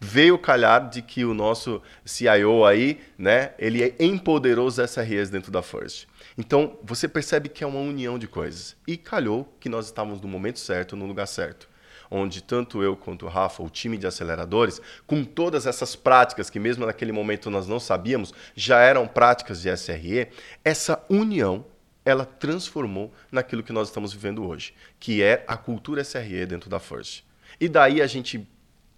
[0.00, 5.62] veio calhar de que o nosso CIO aí, né, ele empoderou os SREs dentro da
[5.62, 6.06] First.
[6.36, 8.76] Então, você percebe que é uma união de coisas.
[8.86, 11.68] E calhou que nós estávamos no momento certo, no lugar certo.
[12.10, 16.58] Onde tanto eu quanto o Rafa, o time de aceleradores, com todas essas práticas que
[16.58, 20.28] mesmo naquele momento nós não sabíamos, já eram práticas de SRE,
[20.64, 21.66] essa união
[22.08, 26.80] ela transformou naquilo que nós estamos vivendo hoje, que é a cultura SRE dentro da
[26.80, 27.22] First.
[27.60, 28.48] E daí a gente,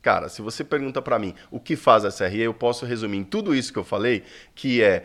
[0.00, 3.24] cara, se você pergunta para mim o que faz a SRE, eu posso resumir em
[3.24, 4.22] tudo isso que eu falei,
[4.54, 5.04] que é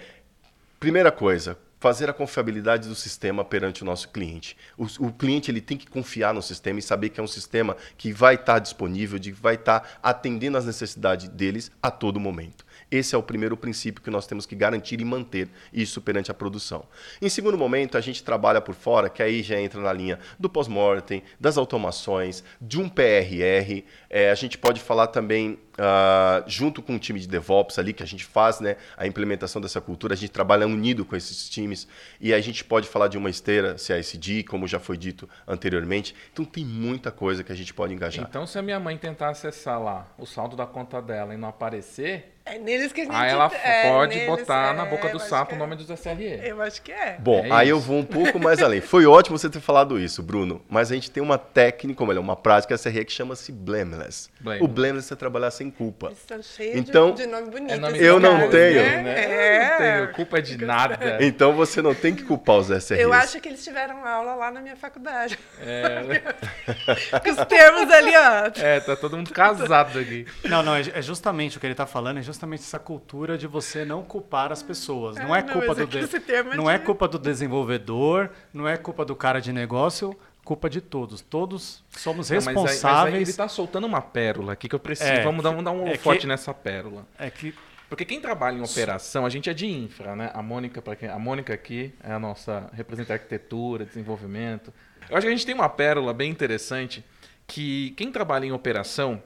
[0.79, 4.55] primeira coisa, fazer a confiabilidade do sistema perante o nosso cliente.
[4.77, 7.75] O, o, cliente ele tem que confiar no sistema e saber que é um sistema
[7.97, 12.64] que vai estar disponível, que vai estar atendendo às necessidades deles a todo momento.
[12.95, 16.33] Esse é o primeiro princípio que nós temos que garantir e manter isso perante a
[16.33, 16.85] produção.
[17.21, 20.49] Em segundo momento, a gente trabalha por fora, que aí já entra na linha do
[20.49, 23.83] pós-mortem, das automações, de um PRR.
[24.09, 28.01] É, a gente pode falar também Uh, junto com o time de DevOps ali, que
[28.01, 31.85] a gente faz né, a implementação dessa cultura, a gente trabalha unido com esses times
[32.21, 36.15] e a gente pode falar de uma esteira CICD, como já foi dito anteriormente.
[36.31, 38.25] Então tem muita coisa que a gente pode engajar.
[38.25, 41.49] Então, se a minha mãe tentar acessar lá o saldo da conta dela e não
[41.49, 43.15] aparecer, É neles que a gente...
[43.15, 45.57] aí ela é, pode neles, botar é, na boca eu do sapo o é.
[45.57, 46.39] nome dos SRE.
[46.43, 47.17] Eu acho que é.
[47.17, 47.87] Bom, É aí eu isso.
[47.87, 48.81] vou um pouco mais além.
[48.81, 52.21] Foi ótimo você ter falado isso, Bruno, mas a gente tem uma técnica, ou melhor,
[52.21, 54.29] uma prática SRE que chama-se blameless.
[54.39, 54.63] Blameless.
[54.63, 56.07] O blameless é trabalhar sem culpa.
[56.07, 57.73] Eles estão cheios Então, de, de nome bonito.
[57.73, 58.81] É nome Eu não tenho.
[58.83, 59.01] né?
[59.01, 59.25] Né?
[59.25, 59.65] É.
[59.65, 61.17] Eu não tenho culpa de nada.
[61.25, 63.01] Então você não tem que culpar os SREs.
[63.01, 65.39] Eu acho que eles tiveram aula lá na minha faculdade.
[65.61, 66.21] É,
[67.19, 68.51] Com os termos ali, ó.
[68.61, 70.27] é, tá todo mundo casado aqui.
[70.43, 73.85] Não, não, é justamente o que ele está falando, é justamente essa cultura de você
[73.85, 75.15] não culpar as pessoas.
[75.17, 78.29] Não É, é não, culpa do é que de- é não é culpa do desenvolvedor,
[78.53, 81.21] não é culpa do cara de negócio, culpa de todos.
[81.21, 83.29] Todos somos Não, mas aí- Mas aí, responsáveis.
[83.29, 85.09] ele tá soltando uma pérola aqui que eu preciso.
[85.09, 87.05] É, vamos dar, vamos dar um é que- forte nessa pérola.
[87.17, 87.53] É que
[87.87, 90.31] Porque quem trabalha em operação, a gente é de infra, né?
[90.33, 94.73] A Mônica, para quem, a Mônica aqui é a nossa representa arquitetura, desenvolvimento.
[95.07, 97.05] Eu acho que a gente tem uma pérola bem interessante
[97.45, 99.21] que quem trabalha em operação,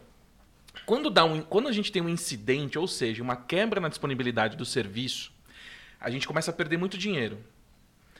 [0.89, 4.57] quando dá um, quando a gente tem um incidente, ou seja, uma quebra na disponibilidade
[4.57, 5.31] do serviço,
[6.01, 7.37] a gente começa a perder muito dinheiro.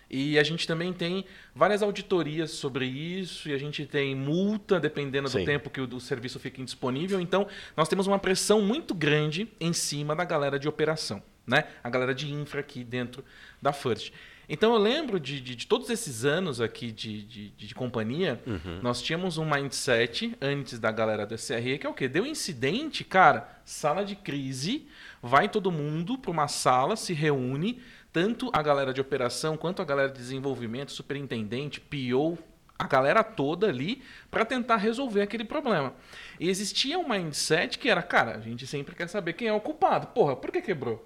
[0.08, 5.28] E a gente também tem várias auditorias sobre isso, e a gente tem multa dependendo
[5.28, 5.46] do Sim.
[5.46, 7.20] tempo que o, o serviço fica indisponível.
[7.20, 11.64] Então, nós temos uma pressão muito grande em cima da galera de operação, né?
[11.84, 13.26] A galera de infra aqui dentro
[13.60, 14.14] da First.
[14.52, 18.42] Então, eu lembro de, de- de todos esses anos aqui de, de, de- companhia,
[18.82, 22.08] nós tínhamos um mindset antes da galera do SRE, que é o quê?
[22.08, 24.88] Deu incidente, cara, sala de crise,
[25.22, 27.80] vai todo mundo para uma sala, se reúne,
[28.12, 32.38] tanto a galera de operação quanto a galera de desenvolvimento, superintendente, PO,
[32.78, 35.94] a galera toda ali para tentar resolver aquele problema.
[36.40, 39.60] E existia um mindset que era, cara, a gente sempre quer saber quem é o
[39.62, 40.08] culpado.
[40.08, 41.06] Porra, por que quebrou?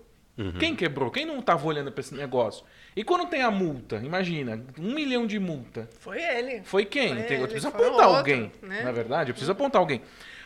[0.60, 1.12] Quem quebrou?
[1.12, 2.64] Quem não estava olhando para esse negócio?
[2.96, 5.90] E quando tem a multa, imagina, um milhão de multa.
[6.00, 6.62] Foi ele.
[6.64, 7.10] Foi quem?
[7.10, 8.52] Foi Tem- eu ele, preciso foi apontar outro, alguém.
[8.62, 8.84] né?
[8.84, 10.02] Na verdade, eu preciso apontar alguém.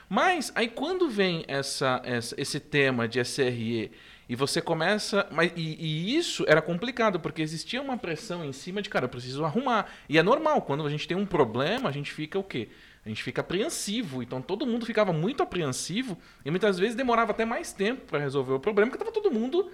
[0.09, 3.91] Mas aí quando vem essa, essa- esse tema de SRE
[4.29, 5.27] e você começa.
[5.31, 9.09] Mas, e, e isso era complicado, porque existia uma pressão em cima de, cara, eu
[9.09, 9.91] preciso arrumar.
[10.07, 12.69] E é normal, quando a gente tem um problema, a gente fica o quê?
[13.05, 14.23] A gente fica apreensivo.
[14.23, 18.53] Então todo mundo ficava muito apreensivo e muitas vezes demorava até mais tempo para resolver
[18.53, 19.69] o problema, porque estava todo mundo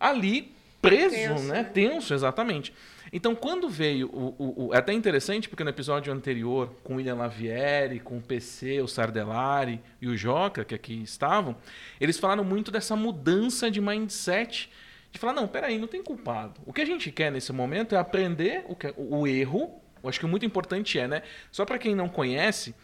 [0.00, 1.64] ali preso, Tenso, né?
[1.64, 2.72] Tenso, exatamente.
[3.12, 6.96] Então, quando veio o, o- o- É até interessante, porque no episódio anterior, com o
[6.96, 11.56] William Lavieri, com o PC, o Sardelari e o Joca, que aqui estavam,
[12.00, 14.70] eles falaram muito dessa mudança de mindset.
[15.10, 16.60] De falar, não, peraí, não tem culpado.
[16.66, 19.80] O que a gente quer nesse momento é aprender o, que- o erro.
[20.02, 21.22] Eu acho que o muito importante é, né?
[21.50, 22.74] Só para quem não conhece,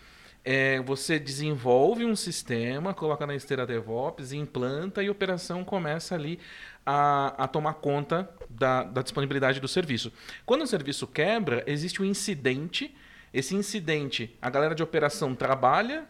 [0.44, 6.38] é, você desenvolve um sistema, coloca na esteira DevOps, implanta e a operação começa ali
[6.84, 10.12] a, a tomar conta da, da disponibilidade do serviço.
[10.44, 12.94] Quando o serviço quebra, existe um incidente.
[13.32, 16.04] Esse incidente, a galera de operação trabalha,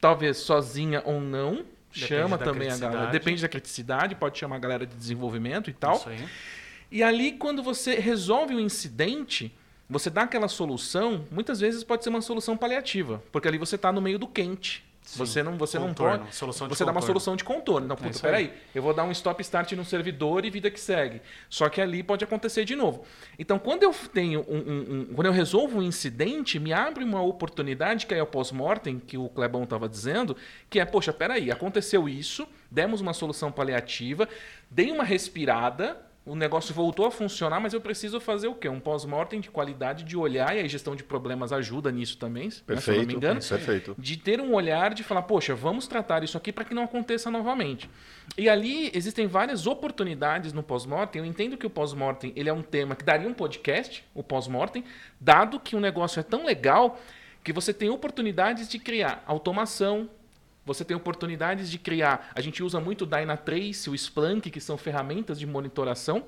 [0.00, 3.06] talvez sozinha ou não, Depende chama também a galera.
[3.10, 5.96] Depende da criticidade, pode chamar a galera de desenvolvimento e tal.
[5.96, 6.28] Isso aí.
[6.90, 9.52] E ali, quando você resolve o incidente,
[9.90, 13.90] você dá aquela solução, muitas vezes pode ser uma solução paliativa, porque ali você está
[13.92, 14.88] no meio do quente.
[15.02, 15.18] Sim.
[15.18, 16.36] Você não, você não Contorno, pode.
[16.36, 17.06] solução de você dá uma contorno.
[17.20, 17.86] solução de contorno.
[17.86, 18.20] Então, puta, aí.
[18.20, 21.20] peraí, eu vou dar um stop start no servidor e vida que segue.
[21.48, 23.02] Só que ali pode acontecer de novo.
[23.36, 27.20] Então, quando eu tenho um, um- um- quando eu resolvo um incidente, me abre uma
[27.22, 30.36] oportunidade que é o pós-mortem, que o Clebão estava dizendo,
[30.68, 34.28] que é, poxa, peraí, aconteceu isso, demos uma solução paliativa,
[34.70, 38.68] dei uma respirada, o negócio voltou a funcionar, mas eu preciso fazer o quê?
[38.68, 42.50] Um pós-mortem de qualidade de olhar, e a gestão de problemas ajuda nisso também, né,
[42.50, 43.96] se eu não me Perfeito, engano perfeito.
[43.98, 47.30] de ter um olhar de falar, poxa, vamos tratar isso aqui para que não aconteça
[47.30, 47.88] novamente.
[48.36, 51.20] E ali existem várias oportunidades no pós-mortem.
[51.20, 54.84] Eu entendo que o pós-mortem ele é um tema que daria um podcast, o pós-mortem,
[55.18, 57.00] dado que o negócio é tão legal
[57.42, 60.08] que você tem oportunidades de criar automação,
[60.64, 62.30] você tem oportunidades de criar.
[62.34, 66.24] A gente usa muito o Dynatrace, o Splunk, que são ferramentas de monitoração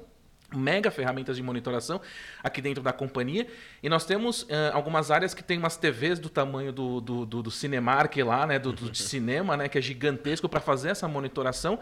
[0.54, 2.00] mega ferramentas de monitoração
[2.42, 3.46] aqui dentro da companhia.
[3.82, 7.42] E nós temos eh, algumas áreas que tem umas TVs do tamanho do, do, do,
[7.42, 8.58] do Cinemark lá, né?
[8.58, 9.68] Do, do de cinema, né?
[9.68, 11.78] Que é gigantesco para fazer essa monitoração.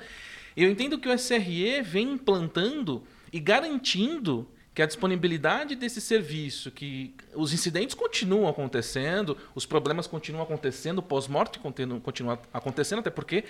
[0.57, 4.49] E eu entendo que o SRE vem implantando e garantindo
[4.81, 11.01] que que a disponibilidade desse serviço, que os incidentes continuam acontecendo, os problemas continuam acontecendo,
[11.01, 13.45] o pós-morte continua, continua acontecendo, até porque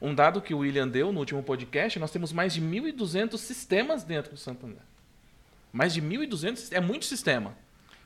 [0.00, 4.02] um dado que o William deu no último podcast, nós temos mais de 1.200 sistemas
[4.02, 4.82] dentro do Santander.
[5.72, 7.56] Mais de 1.200, é muito sistema.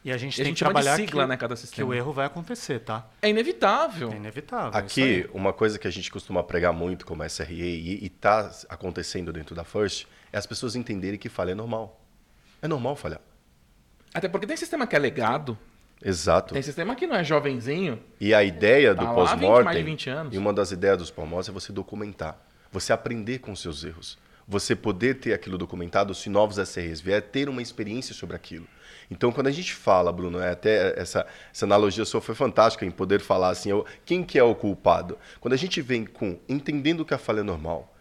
[0.05, 1.89] E a gente E a tem gente que trabalhar sigla, que, né, cada que sistema.
[1.89, 3.09] o erro vai acontecer, tá?
[3.23, 4.13] É inevitável.
[4.13, 4.79] É inevitável.
[4.79, 9.33] é Aqui, uma coisa que a gente costuma pregar muito como SRE e está acontecendo
[9.33, 12.06] dentro da First é as pessoas entenderem que falha é normal.
[12.63, 13.21] É normal falhar.
[14.15, 15.59] Até porque tem sistema que é legado,
[16.03, 16.55] Exato.
[16.55, 18.03] tem sistema que não é jovenzinho.
[18.21, 20.35] E a ideia Tá do lá há 20, mais de pós-mortem, 20 anos.
[20.35, 22.39] e uma das ideias dos pós-mortem é você documentar,
[22.73, 27.49] você aprender com seus erros, você poder ter aquilo documentado, se novos SRs vier, ter
[27.49, 28.67] uma experiência sobre aquilo.
[29.11, 32.91] Então, quando a gente fala, Bruno, é até essa, essa analogia sua foi fantástica em
[32.91, 35.17] poder falar assim, eu- quem que é o culpado?
[35.41, 37.95] Quando a gente vem com entendendo que a falha é normal,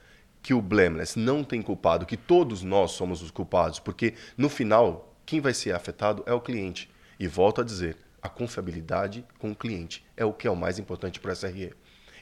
[0.45, 5.11] que o blameless não tem culpado, que todos nós somos os culpados, porque no final,
[5.25, 6.87] quem vai ser afetado é o cliente.
[7.19, 10.77] E volto a dizer, a confiabilidade com o cliente é o que é o mais
[10.77, 11.73] importante para o SRE.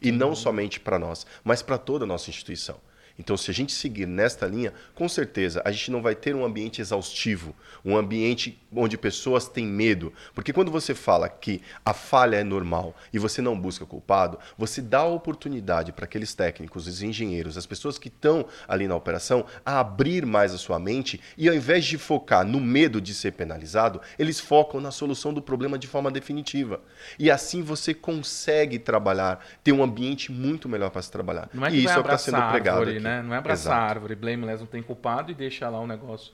[0.02, 2.80] E não somente para nós, mas para toda a nossa instituição.
[3.18, 6.46] Então, se a gente seguir nesta linha, com certeza a gente não vai ter um
[6.46, 10.12] ambiente exaustivo, um ambiente onde pessoas têm medo.
[10.34, 14.82] Porque quando você fala que a falha é normal e você não busca culpado, você
[14.82, 19.46] dá a oportunidade para aqueles técnicos, os engenheiros, as pessoas que estão ali na operação,
[19.66, 23.32] a abrir mais a sua mente e ao invés de focar no medo de ser
[23.34, 26.82] penalizado, eles focam na solução do problema de forma definitiva.
[27.20, 31.50] E assim você consegue trabalhar, ter um ambiente muito melhor para se trabalhar.
[31.54, 33.00] Não é que e isso é o que está sendo pregado árvore.
[33.04, 33.22] Né?
[33.22, 33.86] Não é abraçar Exato.
[33.86, 36.34] a árvore, blameless não tem culpado e deixa lá o negócio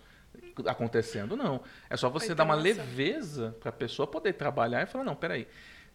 [0.66, 1.62] acontecendo, não.
[1.90, 5.48] É só você dar uma leveza para a pessoa poder trabalhar e falar, não, peraí.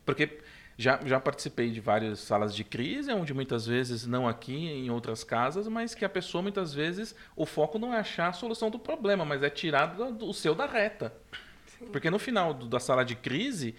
[0.05, 0.39] Porque
[0.77, 5.23] já, já participei de várias salas de crise, onde muitas vezes, não aqui, em outras
[5.23, 8.79] casas, mas que a pessoa, muitas vezes, o foco não é achar a solução do
[8.79, 11.13] problema, mas é tirar do, do- o seu da reta.
[11.93, 13.75] Porque no final do- da sala de crise,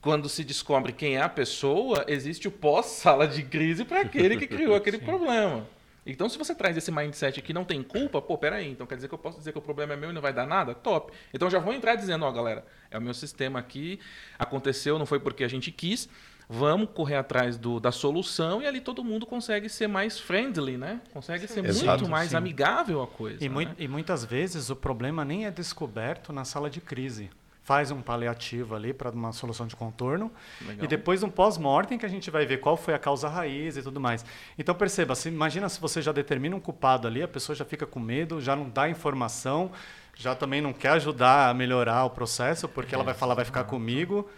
[0.00, 4.46] quando se descobre quem é a pessoa, existe o pós-sala de crise para aquele que
[4.46, 5.66] criou aquele problema.
[6.06, 9.08] Então, se você traz esse mindset que não tem culpa, pô, peraí, então quer dizer
[9.08, 10.74] que eu posso dizer que o problema é meu e não vai dar nada?
[10.74, 11.12] Top.
[11.32, 13.98] Então já vou entrar dizendo, ó, galera, é o meu sistema aqui,
[14.38, 16.08] aconteceu, não foi porque a gente quis,
[16.48, 21.00] vamos correr atrás do, da solução e ali todo mundo consegue ser mais friendly, né?
[21.12, 22.36] Consegue ser Exato, muito mais sim.
[22.36, 23.42] amigável a coisa.
[23.42, 23.74] E, né?
[23.78, 27.30] e muitas vezes o problema nem é descoberto na sala de crise.
[27.64, 30.84] Faz um paliativo ali para uma solução de contorno Legal.
[30.84, 33.82] e depois um pós-mortem que a gente vai ver qual foi a causa raiz e
[33.82, 34.22] tudo mais.
[34.58, 37.86] Então perceba, se, imagina se você já determina um culpado ali, a pessoa já fica
[37.86, 39.72] com medo, já não dá informação,
[40.14, 43.64] já também não quer ajudar a melhorar o processo porque ela vai falar vai ficar
[43.64, 44.28] comigo.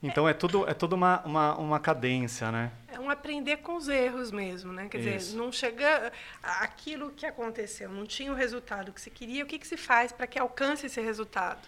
[0.00, 2.70] Então é tudo é tudo uma, uma, uma cadência, né?
[2.86, 4.86] É um aprender com os erros mesmo, né?
[4.88, 5.30] Quer Isso.
[5.30, 9.48] dizer, não chega a- aquilo que aconteceu, não tinha o resultado que se queria, o
[9.48, 11.58] que, que se faz para que alcance esse resultado?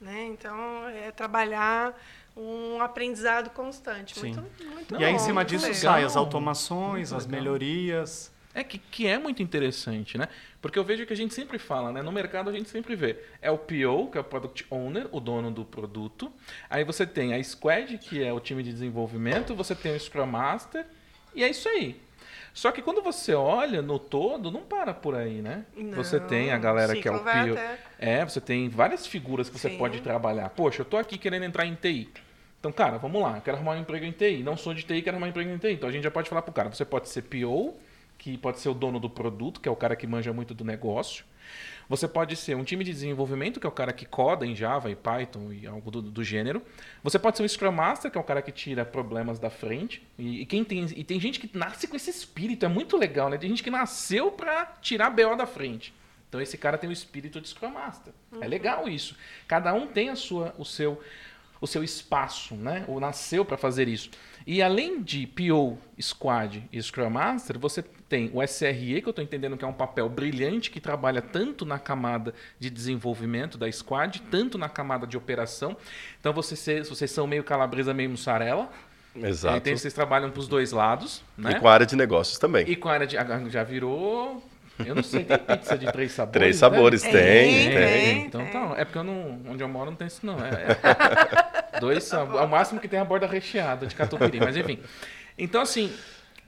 [0.00, 0.26] Né?
[0.26, 1.94] Então, é trabalhar
[2.36, 4.18] um aprendizado constante.
[4.18, 4.32] Sim.
[4.32, 5.80] Muito, muito e aí em bom, cima disso legal.
[5.80, 8.32] sai as automações, as melhorias.
[8.52, 10.26] É que, que é muito interessante, né?
[10.60, 12.02] Porque eu vejo que a gente sempre fala, né?
[12.02, 13.16] No mercado a gente sempre vê.
[13.40, 16.32] É o PO, que é o Product Owner, o dono do produto.
[16.68, 19.54] Aí você tem a Squad, que é o time de desenvolvimento.
[19.54, 20.84] Você tem o Scrum Master.
[21.32, 22.00] E é isso aí.
[22.52, 25.64] Só que quando você olha no todo, não para por aí, né?
[25.76, 27.28] Não, você tem a galera que é o PO.
[27.28, 29.78] até- É, você tem várias figuras que você Sim.
[29.78, 30.48] pode trabalhar.
[30.50, 32.08] Poxa, eu tô aqui querendo entrar em TI.
[32.58, 34.42] Então, cara, vamos lá, quero arrumar um emprego em TI.
[34.42, 35.72] Não sou de TI, quero arrumar um emprego em TI.
[35.72, 37.74] Então a gente já pode falar pro cara, você pode ser PO,
[38.18, 40.64] que pode ser o dono do produto, que é o cara que manja muito do
[40.64, 41.24] negócio.
[41.90, 44.88] Você pode ser um time de desenvolvimento, que é o cara que coda em Java
[44.92, 46.62] e Python e algo do, do gênero.
[47.02, 50.00] Você pode ser um Scrum Master, que é o cara que tira problemas da frente.
[50.16, 53.28] E, e quem tem, e tem gente que nasce com esse espírito, é muito legal,
[53.28, 53.36] né?
[53.36, 55.92] Tem gente que nasceu pra tirar BO da frente.
[56.28, 58.12] Então esse cara tem o espírito de Scrum Master.
[58.40, 59.16] É legal isso.
[59.48, 61.00] Cada um tem a sua, o seu
[61.60, 62.84] o seu espaço, né?
[62.88, 64.10] Ou nasceu para fazer isso.
[64.46, 69.22] E além de PO, Squad e Scrum Master, você tem o SRE, que eu estou
[69.22, 74.20] entendendo que é um papel brilhante que trabalha tanto na camada de desenvolvimento da Squad,
[74.28, 75.76] tanto na camada de operação.
[76.18, 78.68] Então vocês, vocês são meio calabresa, meio mussarela.
[79.14, 79.58] Exato.
[79.58, 81.52] Então vocês trabalham para os dois lados, né?
[81.52, 82.68] E com a área de negócios também.
[82.68, 83.16] E com a área de.
[83.16, 84.44] ah, Já virou.
[84.84, 86.32] Eu não sei, tem pizza de três sabores?
[86.32, 86.60] Três né?
[86.60, 87.74] sabores, tem, Tem, tem.
[87.74, 88.26] tem.
[88.26, 88.74] Então tá.
[88.76, 90.38] É porque eu não, onde eu moro não tem isso, não.
[90.44, 90.78] É,
[91.74, 92.40] é dois sabores.
[92.40, 94.80] É o máximo que tem a borda recheada de catupiry, mas enfim.
[95.38, 95.92] Então, assim,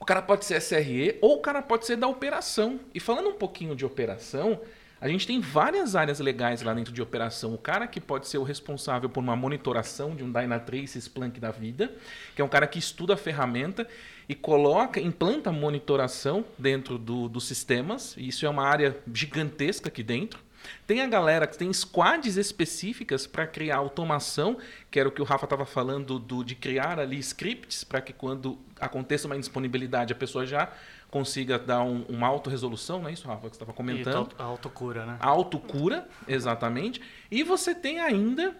[0.03, 2.81] o cara pode ser SRE ou o cara pode ser da operação.
[2.93, 4.61] E falando um pouquinho de operação,
[5.01, 7.55] a gente tem várias áreas legais lá dentro de operação.
[7.55, 11.53] O cara que pode ser o responsável por uma monitoração de um Dynatrace Splunk da
[11.53, 11.95] vida,
[12.35, 13.87] que é um cara que estuda a ferramenta
[14.29, 18.17] e coloca, implanta monitoração dentro do, dos sistemas.
[18.17, 20.41] E isso é uma área gigantesca aqui dentro.
[20.85, 24.59] Tem a galera que tem squads específicas para criar automação,
[24.91, 28.13] que era o que o Rafa estava falando do, de criar ali scripts para que
[28.13, 30.71] quando aconteça uma indisponibilidade a pessoa já
[31.11, 34.33] consiga dar um, uma autorresolução, não é isso, Rafa, que você estava comentando?
[34.39, 35.17] E a autocura, né?
[35.21, 37.01] A autocura, exatamente.
[37.31, 38.57] E você tem ainda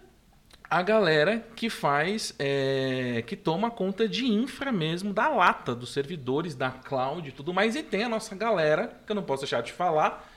[0.69, 6.55] a galera que faz, é, que toma conta de infra mesmo, da lata, dos servidores,
[6.55, 7.75] da cloud e tudo mais.
[7.75, 10.31] E tem a nossa galera, que eu não posso deixar de falar,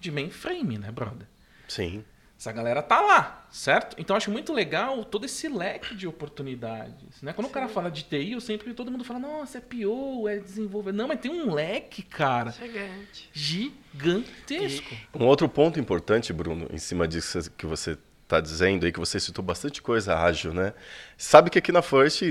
[0.00, 1.26] de mainframe, né, brother?
[1.68, 2.04] Sim.
[2.38, 3.96] Essa galera tá lá, certo?
[3.98, 7.20] Então eu acho muito legal todo esse leque de oportunidades.
[7.20, 7.32] Né?
[7.32, 7.50] Quando Sim.
[7.50, 10.92] o cara fala de TI, eu sempre todo mundo fala, nossa, é PO, é desenvolver.
[10.92, 12.52] Não, mas tem um leque, cara.
[12.52, 13.28] Gigante.
[13.32, 14.94] Gigantesco.
[14.94, 19.00] E um outro ponto importante, Bruno, em cima disso que você está dizendo aí que
[19.00, 20.74] você citou bastante coisa ágil, né?
[21.16, 22.22] Sabe que aqui na First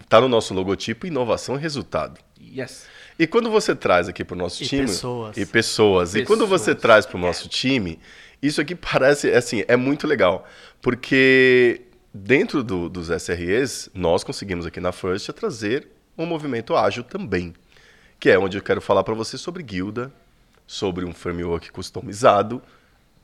[0.00, 2.18] está no nosso logotipo inovação e resultado.
[2.40, 2.86] Yes.
[3.18, 5.36] E quando você traz aqui para o nosso e time pessoas.
[5.36, 8.00] e pessoas, e quando você traz para o nosso time,
[8.42, 10.46] isso aqui parece assim é muito legal,
[10.80, 11.82] porque
[12.12, 15.88] dentro do, dos SREs nós conseguimos aqui na First trazer
[16.18, 17.54] um movimento ágil também,
[18.18, 20.12] que é onde eu quero falar para você sobre guilda,
[20.66, 22.62] sobre um framework customizado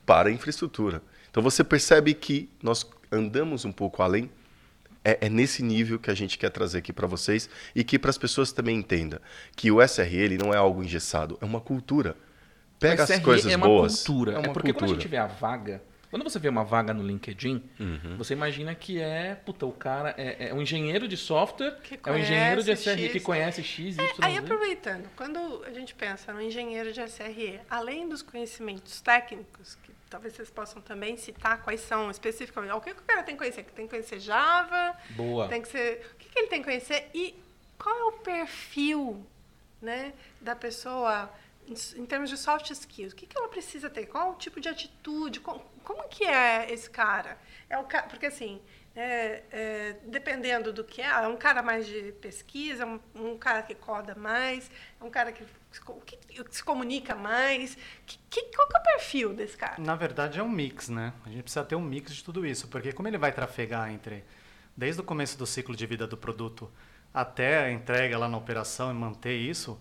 [0.07, 1.03] para infraestrutura.
[1.31, 4.31] Então você percebe que nós andamos um pouco além.
[5.05, 8.11] É, é nesse nível que a gente quer trazer aqui para vocês e que para
[8.11, 9.21] as pessoas também entendam
[9.55, 12.17] que o SRE ele não é algo engessado, é uma cultura.
[12.79, 14.05] Pega as coisas é uma boas.
[14.05, 14.33] Cultura.
[14.33, 14.75] É, uma é porque cultura.
[14.75, 18.17] quando a gente vê a vaga, quando você vê uma vaga no LinkedIn, uhum.
[18.17, 22.13] você imagina que é, puta, o cara é, é um engenheiro de software, que é
[22.13, 23.13] um engenheiro de SRE X.
[23.13, 27.61] que conhece X, Y, é, Aí aproveitando, quando a gente pensa no engenheiro de SRE,
[27.69, 32.73] além dos conhecimentos técnicos, que talvez vocês possam também citar quais são especificamente.
[32.73, 33.65] O que o cara tem que conhecer?
[33.65, 34.97] Tem que conhecer Java?
[35.11, 35.47] Boa.
[35.49, 36.07] Tem que ser.
[36.15, 37.11] O que, que ele tem que conhecer?
[37.13, 37.35] E
[37.79, 39.27] qual é o perfil
[39.81, 41.31] né, da pessoa
[41.71, 43.13] em, termos de soft skills?
[43.13, 44.07] O que, que ela precisa ter?
[44.07, 45.41] Qual o tipo de atitude?
[45.41, 47.39] Como, como que é esse cara?
[47.69, 48.61] É o cara porque assim.
[48.97, 53.63] É, é, dependendo do que é, é um cara mais de pesquisa, um, um cara
[53.63, 54.69] que coda mais,
[55.01, 55.45] é um cara que
[56.07, 56.19] que,
[56.51, 57.77] se comunica mais?
[58.07, 59.75] Que, que, qual que é o perfil desse cara?
[59.79, 61.13] Na verdade, é um mix, né?
[61.25, 64.25] A gente precisa ter um mix de tudo isso, porque como ele vai trafegar entre,
[64.77, 66.71] desde o começo do ciclo de vida do produto
[67.13, 69.81] até a entrega lá na operação e manter isso,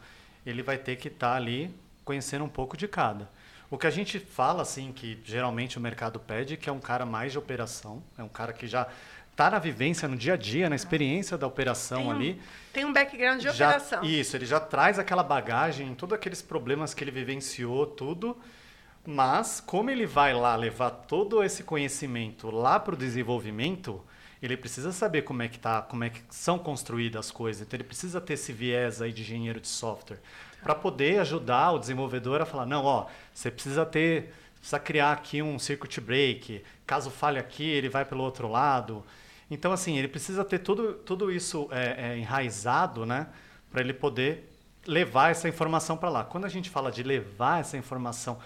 [0.50, 1.74] ele vai ter que estar tá ali
[2.06, 3.30] conhecendo um pouco de cada.
[3.70, 7.06] O que a gente fala, assim, que geralmente o mercado pede, que é um cara
[7.06, 8.88] mais de operação, é um cara que já
[9.30, 12.42] está na vivência, no dia a dia, na experiência da operação tem um, ali.
[12.74, 14.04] Tem um background de já, operação.
[14.04, 18.38] Isso, ele já traz aquela bagagem, todos aqueles problemas que ele vivenciou, tudo.
[19.06, 24.04] Mas, como ele vai lá levar todo esse conhecimento lá para o desenvolvimento,
[24.42, 27.62] ele precisa saber como é que tá, como é que são construídas as coisas.
[27.66, 30.20] Então ele precisa ter esse viés aí de engenheiro de software
[30.62, 35.42] para poder ajudar o desenvolvedor a falar, não, ó, você precisa ter, precisa criar aqui
[35.42, 36.64] um circuit break.
[36.86, 39.04] Caso falhe aqui, ele vai pelo outro lado.
[39.50, 43.28] Então, assim, ele precisa ter tudo, tudo isso é, é, enraizado, né?
[43.72, 44.52] Para ele poder
[44.86, 46.24] levar essa informação para lá.
[46.24, 48.38] Quando a gente fala de levar essa informação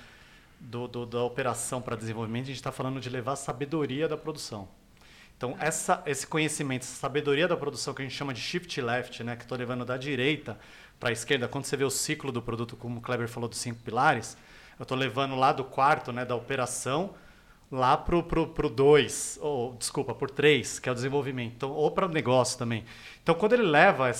[0.59, 4.17] do, do, da operação para desenvolvimento, a gente está falando de levar a sabedoria da
[4.17, 4.67] produção.
[5.41, 9.23] Então, essa, esse conhecimento, essa sabedoria da produção que a gente chama de shift left,
[9.23, 9.35] né?
[9.35, 10.55] Que estou levando da direita
[10.99, 13.57] para a esquerda, quando você vê o ciclo do produto, como o Kleber falou dos
[13.57, 14.37] cinco pilares,
[14.77, 17.15] eu estou levando lá do quarto, né, da operação,
[17.71, 21.89] lá pro pro pro dois ou desculpa, por três, que é o desenvolvimento, então, ou
[21.89, 22.85] para o negócio também.
[23.23, 24.11] Então, quando ele leva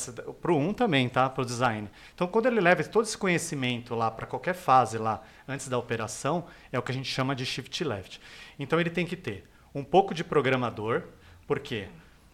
[0.42, 1.88] para o um também, tá, para o design.
[2.16, 6.46] Então, quando ele leva todo esse conhecimento lá para qualquer fase lá antes da operação,
[6.72, 8.20] é o que a gente chama de shift left.
[8.58, 11.04] Então, ele tem que ter um pouco de programador,
[11.48, 11.88] porque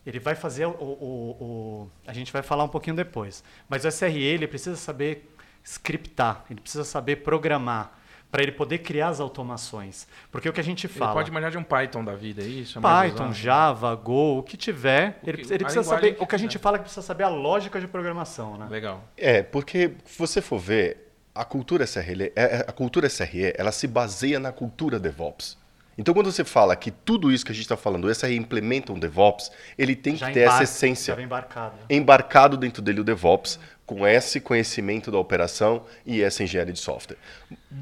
[0.06, 3.92] ele vai fazer o, o, o a gente vai falar um pouquinho depois, mas o
[3.92, 5.30] SRE ele precisa saber
[5.64, 7.98] scriptar, ele precisa saber programar
[8.32, 10.08] para ele poder criar as automações.
[10.32, 11.12] Porque o que a gente fala.
[11.12, 12.80] Ele pode manjar de um Python da vida, é isso?
[12.80, 15.20] É Python, Java, Go, o que tiver.
[15.24, 16.16] O ele, ele precisa saber.
[16.16, 18.68] Que, o que a gente fala é que precisa saber a lógica de programação, né?
[18.70, 19.04] Legal.
[19.16, 23.88] É, porque se você for ver, a cultura SRE, é, a cultura SRE, ela se
[23.88, 25.58] baseia na cultura DevOps.
[25.98, 29.00] Então, quando você fala que tudo isso que a gente está falando, SRE implementa um
[29.00, 31.20] DevOps, ele tem já que ter embarca, essa essência.
[31.20, 31.76] Embarcado.
[31.90, 37.18] embarcado dentro dele o DevOps, com esse conhecimento da operação e essa engenharia de software.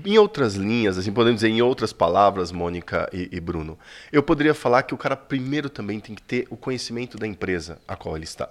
[0.05, 3.78] Em outras linhas, assim, podemos dizer em outras palavras, Mônica e, e Bruno,
[4.11, 7.80] eu poderia falar que o cara primeiro também tem que ter o conhecimento da empresa
[7.88, 8.47] a qual ele está.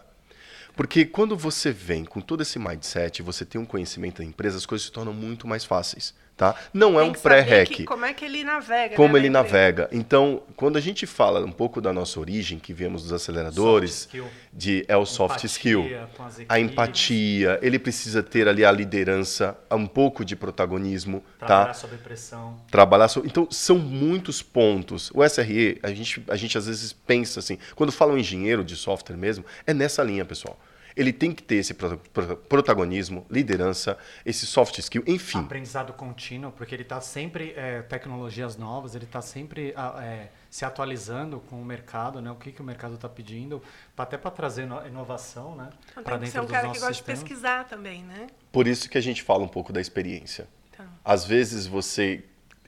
[0.75, 4.67] Porque quando você vem com todo esse mindset, você tem um conhecimento da empresa, as
[4.67, 6.13] coisas se tornam muito mais fáceis.
[6.37, 6.57] Tá?
[6.73, 7.85] Não é Tem um pré-rec.
[7.85, 8.97] Como é que ele navega?
[8.97, 9.89] Como né, ele navega.
[9.93, 14.07] Então, quando a gente fala um pouco da nossa origem, que viemos dos aceleradores, Soft
[14.07, 14.27] skill.
[14.53, 15.85] de é o soft Empatia skill,
[16.17, 21.67] com as a empatia, ele precisa ter ali a liderança, um pouco de protagonismo, Trabalhar
[21.67, 21.75] tá?
[21.75, 22.61] sob pressão.
[22.69, 23.23] Trabalhar so...
[23.25, 25.13] Então, são muitos pontos.
[25.15, 28.75] O SRE, a gente, a gente às vezes pensa assim, quando fala um engenheiro de
[28.75, 30.59] software mesmo, é nessa linha, pessoal.
[30.97, 35.39] Ele tem que ter esse pro- pro- protagonismo, liderança, esse soft skill, enfim.
[35.41, 41.41] Aprendizado contínuo, porque ele está sempre, é, tecnologias novas, ele está sempre é, se atualizando
[41.41, 42.31] com o mercado, né?
[42.31, 43.61] o que, que o mercado está pedindo,
[43.97, 45.71] até para trazer no- inovação né?
[45.91, 48.29] Então, para tem que ser dentro um dos cara que gosta de pesquisar também, né?
[48.53, 50.47] Por isso que a gente fala um pouco da experiência.
[50.73, 52.25] Então, Às vezes você.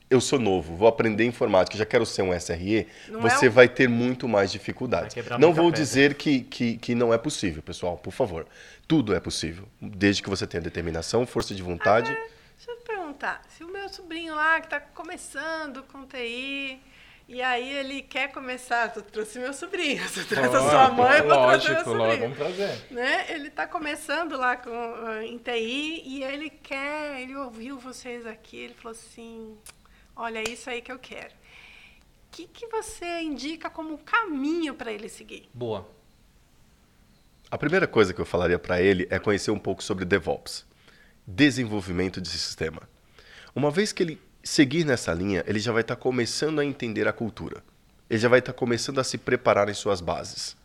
[0.08, 3.52] Eu sou novo, vou aprender informática, já quero ser um SRE, Não você é um-
[3.52, 4.52] vai ter muito mais
[5.14, 5.80] quebrar Não vou pedra.
[5.80, 8.46] dizer que, que, que não é possível, pessoal, por favor.
[8.86, 12.06] Tudo é possível, desde que você tenha determinação, força de vontade.
[12.56, 16.78] deixa eu te perguntar, se o meu sobrinho lá que está começando com TI,
[17.28, 21.24] e aí ele quer começar, eu trouxe meu sobrinho, você trouxe a sua mãe, eu
[21.26, 22.20] vou trazer meu lógico, sobrinho.
[22.20, 22.86] vamos trazer.
[22.92, 23.26] né?
[23.30, 28.56] Ele está começando lá com, ah, em TI e ele quer, ele ouviu vocês aqui,
[28.56, 29.56] ele falou assim,
[30.16, 31.34] olha, é isso aí que eu quero.
[31.34, 35.48] O que, que você indica como caminho para ele seguir?
[35.54, 35.88] Boa.
[37.50, 40.66] A primeira coisa que eu falaria para ele é conhecer um pouco sobre DevOps,
[41.26, 42.82] desenvolvimento de sistema.
[43.54, 47.12] Uma vez que ele seguir nessa linha, ele já vai estar começando a entender a
[47.12, 47.62] cultura.
[48.10, 50.56] Ele já vai estar começando a se preparar em suas bases.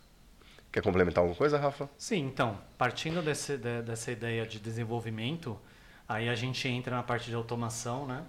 [0.72, 1.90] Quer complementar alguma coisa, Rafa?
[1.98, 5.60] Sim, então, partindo desse, de- dessa ideia de desenvolvimento,
[6.08, 8.24] aí a gente entra na parte de automação, né?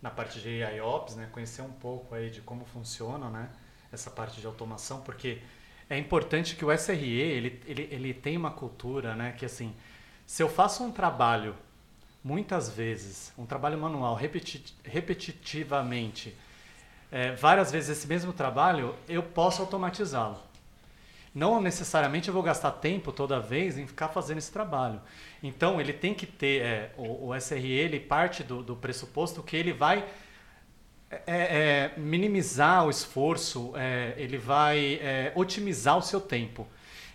[0.00, 1.28] Na parte de IOPS, né?
[1.32, 3.48] Conhecer um pouco aí de como funciona, né?
[3.92, 5.38] Essa parte de automação, porque
[5.90, 9.32] é importante que o SRE, ele, ele, ele tem uma cultura, né?
[9.32, 9.74] Que assim,
[10.26, 11.54] se eu faço um trabalho,
[12.22, 16.36] muitas vezes, um trabalho manual, repeti- repetitivamente,
[17.10, 20.38] é, várias vezes esse mesmo trabalho, eu posso automatizá-lo.
[21.34, 25.00] Não necessariamente eu vou gastar tempo toda vez em ficar fazendo esse trabalho.
[25.42, 29.56] Então ele tem que ter é, o, o SRE, ele parte do, do pressuposto que
[29.56, 30.04] ele vai
[31.10, 36.66] é, é, minimizar o esforço, é, ele vai é, otimizar o seu tempo.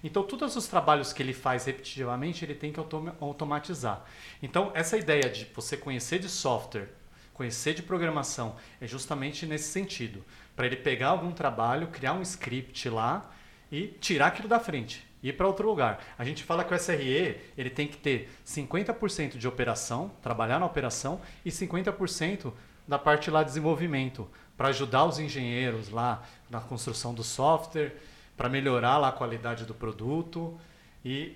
[0.03, 4.03] Então, todos os trabalhos que ele faz repetitivamente, ele tem que automa- automatizar.
[4.41, 6.89] Então, essa ideia de você conhecer de software,
[7.33, 10.23] conhecer de programação, é justamente nesse sentido.
[10.55, 13.31] Para ele pegar algum trabalho, criar um script lá
[13.73, 15.99] e tirar aquilo da frente, ir para outro lugar.
[16.15, 20.65] A gente fala que o SRE ele tem que ter 50% de operação, trabalhar na
[20.67, 22.53] operação, e 50%
[22.87, 27.95] da parte lá de desenvolvimento, para ajudar os engenheiros lá na construção do software,
[28.37, 30.55] para melhorar lá a qualidade do produto.
[31.03, 31.35] E,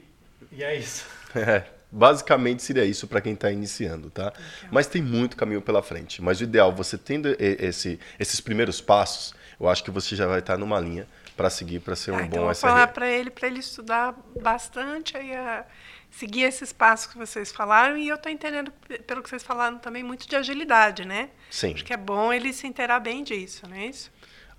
[0.51, 1.03] e é isso.
[1.35, 4.31] É, basicamente seria isso para quem está iniciando, tá?
[4.71, 6.21] Mas tem muito caminho pela frente.
[6.21, 10.39] Mas o ideal, você tendo esse- esses primeiros passos, eu acho que você já vai
[10.39, 11.05] estar numa linha
[11.37, 12.61] para seguir para ser um Ah, então eu bom vou SRE.
[12.61, 15.63] falar para ele, para ele estudar bastante aí a
[16.09, 18.71] seguir esses passos que vocês falaram e eu estou entendendo
[19.05, 21.29] pelo que vocês falaram também muito de agilidade, né?
[21.51, 21.73] Sim.
[21.73, 24.11] Acho que é bom ele se inteirar bem disso, não é isso?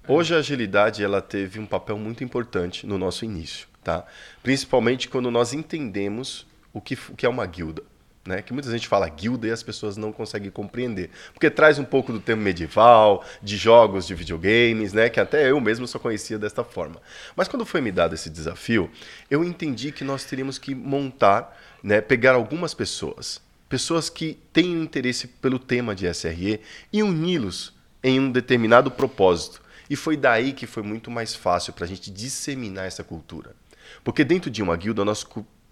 [0.07, 4.07] Hoje a agilidade ela teve um papel muito importante no nosso início, tá?
[4.43, 7.83] Principalmente quando nós entendemos o que, o que é uma guilda.
[8.27, 8.43] Né?
[8.43, 11.11] Que muita gente fala guilda e as pessoas não conseguem compreender.
[11.33, 15.09] Porque traz um pouco do tempo medieval, de jogos de videogames, né?
[15.09, 17.01] que até eu mesmo só conhecia desta forma.
[17.35, 18.91] Mas quando foi me dado esse desafio,
[19.31, 22.01] eu entendi que nós teríamos que montar, né?
[22.01, 26.61] pegar algumas pessoas, pessoas que tenham interesse pelo tema de SRE
[26.93, 29.63] e uni-los em um determinado propósito.
[29.91, 33.55] E foi daí que foi muito mais fácil para a gente disseminar essa cultura.
[34.05, 35.27] Porque dentro de uma guilda nós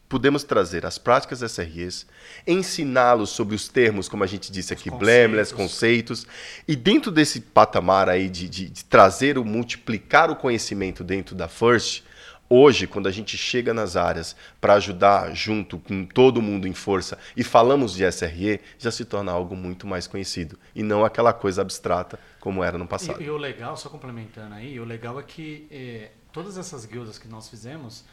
[0.09, 2.07] podemos trazer as práticas SREs,
[2.47, 4.99] ensiná-los sobre os termos, como a gente disse aqui, conceitos.
[5.07, 6.27] blameless, conceitos.
[6.67, 11.49] E dentro desse patamar aí de, de- de trazer o multiplicar o conhecimento dentro da
[11.49, 12.03] First,
[12.49, 17.19] hoje, quando a gente chega nas áreas para ajudar junto com todo mundo em força
[17.37, 20.57] e falamos de SRE, já se torna algo muito mais conhecido.
[20.75, 23.21] E não aquela coisa abstrata como era no passado.
[23.21, 27.19] E, e o legal, só complementando aí, o legal é que eh, todas essas guildas
[27.19, 28.05] que nós fizemos,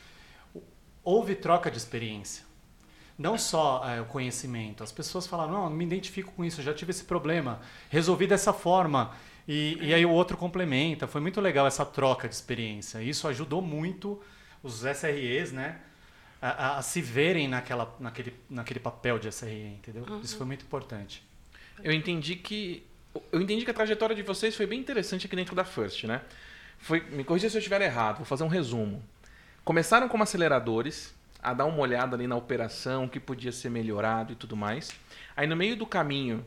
[1.03, 2.43] houve troca de experiência.
[3.17, 4.83] Não só eh, o conhecimento.
[4.83, 9.15] As pessoas falaram, não, me identifico com isso, já tive esse problema, resolvi dessa forma.
[9.47, 11.05] E, e aí o outro complementa.
[11.07, 13.01] Foi muito legal essa troca de experiência.
[13.03, 14.19] Isso ajudou muito
[14.63, 15.79] os SREs, né?
[16.41, 20.03] A, a- a se verem naquela, naquele, naquele papel de SRE, entendeu?
[20.23, 21.23] Isso foi muito importante.
[21.83, 22.85] Eu entendi que.
[23.31, 26.21] Eu entendi que a trajetória de vocês foi bem interessante aqui dentro da First, né?
[26.79, 29.03] Foi, me corrija se eu estiver errado, vou fazer um resumo.
[29.63, 34.33] Começaram como aceleradores, a dar uma olhada ali na operação, o que podia ser melhorado
[34.33, 34.91] e tudo mais.
[35.35, 36.43] Aí no meio do caminho,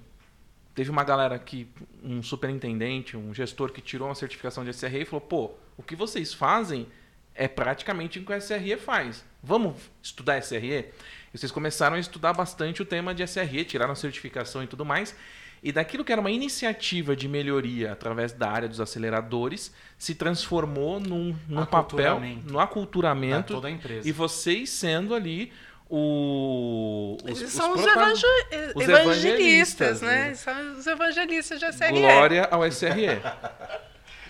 [0.75, 1.67] teve uma galera que,
[2.03, 5.97] um superintendente, um gestor que tirou uma certificação de SRE e falou: pô, o que
[5.97, 6.87] vocês fazem
[7.35, 9.25] é praticamente o que o SRE faz.
[9.43, 10.87] Vamos estudar SRE?
[11.33, 14.85] E vocês começaram a estudar bastante o tema de SRE, tiraram a certificação e tudo
[14.85, 15.17] mais.
[15.67, 21.01] E daquilo que era uma iniciativa de melhoria através da área dos aceleradores, se transformou
[21.01, 23.53] num, num papel, no aculturamento.
[23.53, 24.09] Da toda a empresa.
[24.09, 25.53] E vocês sendo ali
[25.91, 28.31] o, Eles os, são os, prota- evangel-
[28.77, 30.29] os evangelistas, evangelistas, né?
[30.29, 30.35] né?
[30.35, 31.91] São os evangelistas de SRE.
[32.01, 33.21] Glória ao SRE.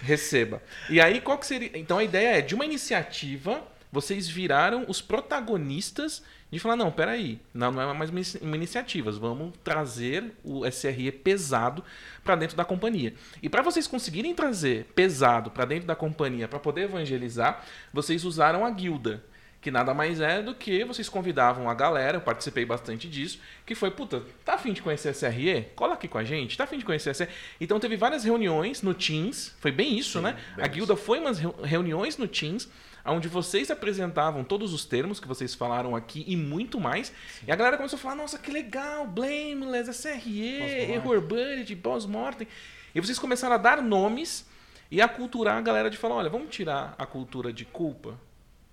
[0.01, 0.63] Receba.
[0.89, 1.71] E aí, qual que seria.
[1.75, 3.63] Então a ideia é, de uma iniciativa,
[3.93, 8.57] vocês viraram os protagonistas de falar, não, peraí, não, não é mais uma inici- uma
[8.57, 11.83] iniciativa, vamos trazer o SRE pesado
[12.25, 13.15] para dentro da companhia.
[13.43, 18.65] E para vocês conseguirem trazer pesado para dentro da companhia, para poder evangelizar, vocês usaram
[18.65, 19.23] a guilda.
[19.61, 23.75] Que nada mais é do que vocês convidavam a galera, eu participei bastante disso, que
[23.75, 25.67] foi, puta, tá afim de conhecer a SRE?
[25.75, 27.29] Cola aqui com a gente, tá afim de conhecer a SRE?
[27.61, 30.37] Então teve várias reuniões no Teams, foi bem isso, né?
[30.55, 32.69] bem A guilda foi umas reu- reuniões no Teams,
[33.07, 37.13] onde vocês apresentavam todos os termos que vocês falaram aqui e muito mais.
[37.47, 40.93] E a galera começou a falar, nossa, que legal, Blameless, SRE.
[40.93, 42.49] Error Budget, Pós-Mortem.
[42.95, 44.47] E vocês começaram a dar nomes
[44.91, 48.19] e a culturar a galera de falar, olha, vamos tirar a cultura de culpa?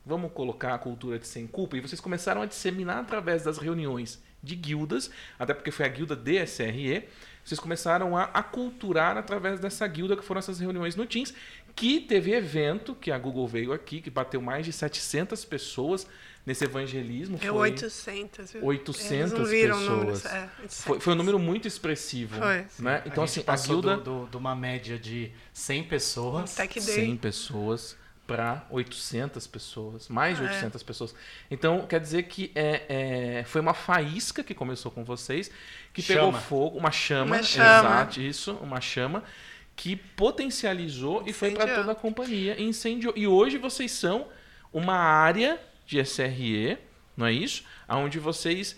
[0.05, 1.77] Vamos colocar a cultura de sem culpa?
[1.77, 5.09] E vocês começaram a disseminar através das reuniões de guildas,
[5.39, 7.07] até porque foi a guilda DSRE,
[7.43, 11.33] vocês começaram a aculturar através dessa guilda que foram essas reuniões no Teams,
[11.75, 16.07] que teve evento, que a Google veio aqui, que bateu mais de 700 pessoas
[16.45, 17.37] nesse evangelismo.
[17.37, 18.51] É foi 800.
[18.51, 18.65] viu?
[18.65, 19.97] 800 Eles não viram pessoas.
[19.97, 20.25] números.
[20.25, 20.81] É, 800.
[20.83, 22.37] Foi, foi um número muito expressivo.
[22.37, 22.65] Foi.
[22.79, 23.01] Né?
[23.05, 23.97] Então, a gente assim, a guilda...
[24.29, 26.55] de uma média de 100 pessoas.
[26.55, 26.95] Tech Day.
[26.95, 30.55] 100 pessoas para 800 pessoas, mais de Ah, é.
[30.55, 31.13] 800 pessoas.
[31.51, 35.51] Então, quer dizer que é, é, foi uma faísca que começou com vocês,
[35.93, 36.39] que pegou Chama.
[36.39, 37.79] fogo, uma chama, Uma chama.
[37.89, 39.23] exato, isso, uma chama,
[39.75, 41.79] que potencializou e foi para Incendiou.
[41.81, 43.13] toda a companhia e incendiou.
[43.15, 44.27] E hoje vocês são
[44.71, 46.77] uma área de SRE,
[47.15, 47.63] não é isso?
[47.89, 48.75] Onde vocês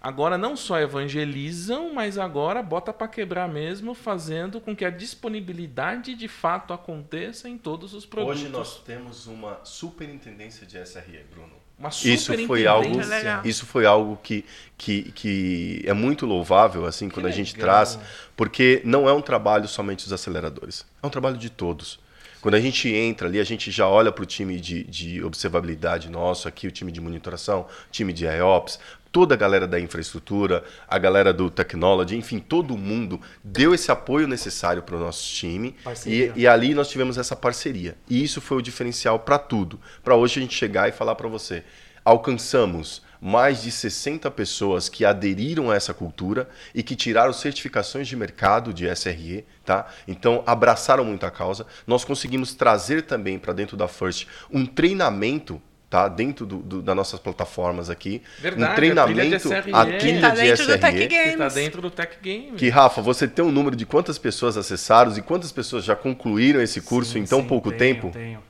[0.00, 6.14] agora não só evangelizam, mas agora bota para quebrar mesmo, fazendo com que a disponibilidade
[6.14, 8.42] de fato aconteça em todos os produtos.
[8.42, 11.63] Hoje nós temos uma superintendência de SRE, Bruno.
[11.78, 13.16] Uma Isso foi algo, superintendência.
[13.16, 13.40] Legal.
[13.44, 14.44] isso foi algo que,
[14.78, 17.68] que, que é muito louvável, assim, quando a gente legal.
[17.68, 17.98] traz,
[18.36, 21.98] porque não é um trabalho somente dos aceleradores, é um trabalho de todos.
[22.40, 26.10] Quando a gente entra ali, a gente já olha para o time de, de observabilidade
[26.10, 28.78] nosso, aqui o time de monitoração, time de IOPS,
[29.14, 34.26] toda a galera da infraestrutura, a galera do technology, enfim, todo mundo deu esse apoio
[34.26, 35.76] necessário para o nosso time.
[36.04, 37.96] E, e ali nós tivemos essa parceria.
[38.10, 39.78] E isso foi o diferencial para tudo.
[40.02, 41.62] Para hoje a gente chegar e falar para você.
[42.04, 48.16] Alcançamos mais de 60 pessoas que aderiram a essa cultura e que tiraram certificações de
[48.16, 49.86] mercado de SRE, tá?
[50.08, 51.64] Então abraçaram muito a causa.
[51.86, 55.62] Nós conseguimos trazer também para dentro da First um treinamento
[55.94, 56.08] tá?
[56.08, 58.20] Dentro do, do- das nossas plataformas aqui.
[58.40, 59.98] Verdade, um a treinamento, trilha de a SRE.
[59.98, 61.06] trilha Tá de dentro do Tech SRE.
[61.06, 61.08] Game.
[61.08, 61.54] Que está Games.
[61.54, 62.56] dentro do Tech Game.
[62.56, 66.60] Que, Rafa, você tem um número de quantas pessoas acessaram e quantas pessoas já concluíram
[66.60, 68.10] esse curso Sim, em tão sim, pouco tenho, tempo?
[68.10, 68.42] Tenho.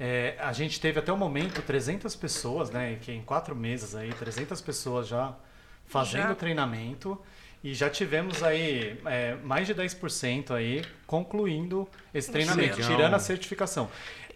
[0.00, 2.98] É, a gente teve até o momento 300 pessoas, né?
[3.00, 5.34] Que em quatro meses aí, 300 pessoas já
[5.86, 6.34] fazendo Já.
[6.34, 7.20] treinamento.
[7.64, 13.88] E já tivemos aí é, mais de 10% aí concluindo esse treinamento, tirando a certificação.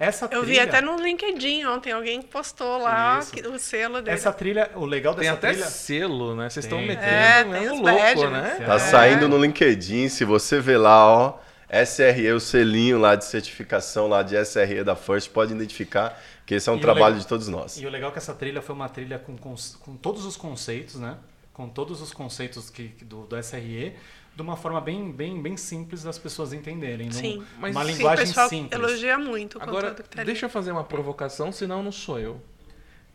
[0.03, 4.17] Essa Eu vi trilha, até no LinkedIn ontem, alguém postou lá que- o selo dele.
[4.17, 5.67] Essa trilha, o legal Tem dessa até trilha...
[5.67, 6.51] selo, né?
[6.51, 6.89] Vocês estão Tem.
[6.89, 8.57] metendo É, mesmo tem louco, badges, né?
[8.59, 8.67] né?
[8.67, 8.79] Tá É.
[8.81, 11.39] saindo no LinkedIn, se você vê lá, ó,
[11.71, 16.69] SRE, o selinho lá de certificação lá de SRE da First, pode identificar que esse
[16.69, 17.77] é um E trabalho legal- de todos nós.
[17.81, 20.37] E o legal é que essa trilha foi uma trilha com, com, com todos os
[20.37, 21.17] conceitos, né?
[21.53, 23.95] Com todos os conceitos que, que do, do SRE,
[24.35, 27.07] de uma forma bem, bem, bem simples das pessoas entenderem.
[27.09, 27.45] num- Sim.
[27.59, 28.73] Mas uma sim, linguagem pessoal simples.
[28.81, 30.27] elogia muito o Agora, conteúdo que tá ali.
[30.27, 32.41] deixa eu fazer uma provocação, senão não sou eu.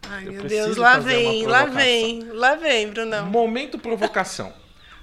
[0.07, 3.25] Ai, eu meu Deus, lá vem, lá vem, lá vem, Brunão.
[3.25, 4.53] Momento provocação.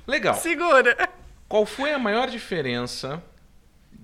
[0.07, 0.35] Legal.
[0.37, 1.09] Segura.
[1.49, 3.23] Qual foi a maior diferença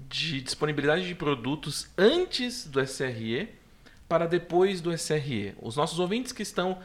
[0.09, 3.49] de disponibilidade de produtos antes do SRE
[4.09, 5.55] para depois do SRE?
[5.63, 6.79] Os nossos ouvintes que estão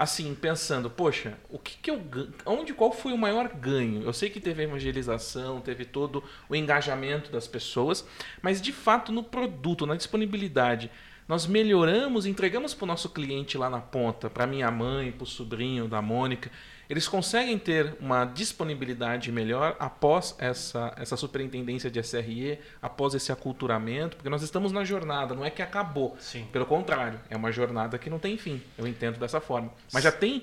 [0.00, 2.00] assim pensando, poxa, o que que eu
[2.46, 4.02] onde qual foi o maior ganho?
[4.02, 8.08] Eu sei que teve a evangelização, teve todo o engajamento das pessoas,
[8.40, 10.90] mas de fato no produto, na disponibilidade,
[11.28, 15.26] nós melhoramos, entregamos para o nosso cliente lá na ponta, para minha mãe, para o
[15.26, 16.50] sobrinho da Mônica.
[16.90, 24.16] Eles conseguem ter uma disponibilidade melhor após essa, essa superintendência de SRE, após esse aculturamento,
[24.16, 26.16] porque nós estamos na jornada, não é que acabou.
[26.18, 26.48] Sim.
[26.50, 28.60] Pelo contrário, é uma jornada que não tem fim.
[28.76, 29.72] Eu entendo dessa forma.
[29.92, 30.42] Mas já tem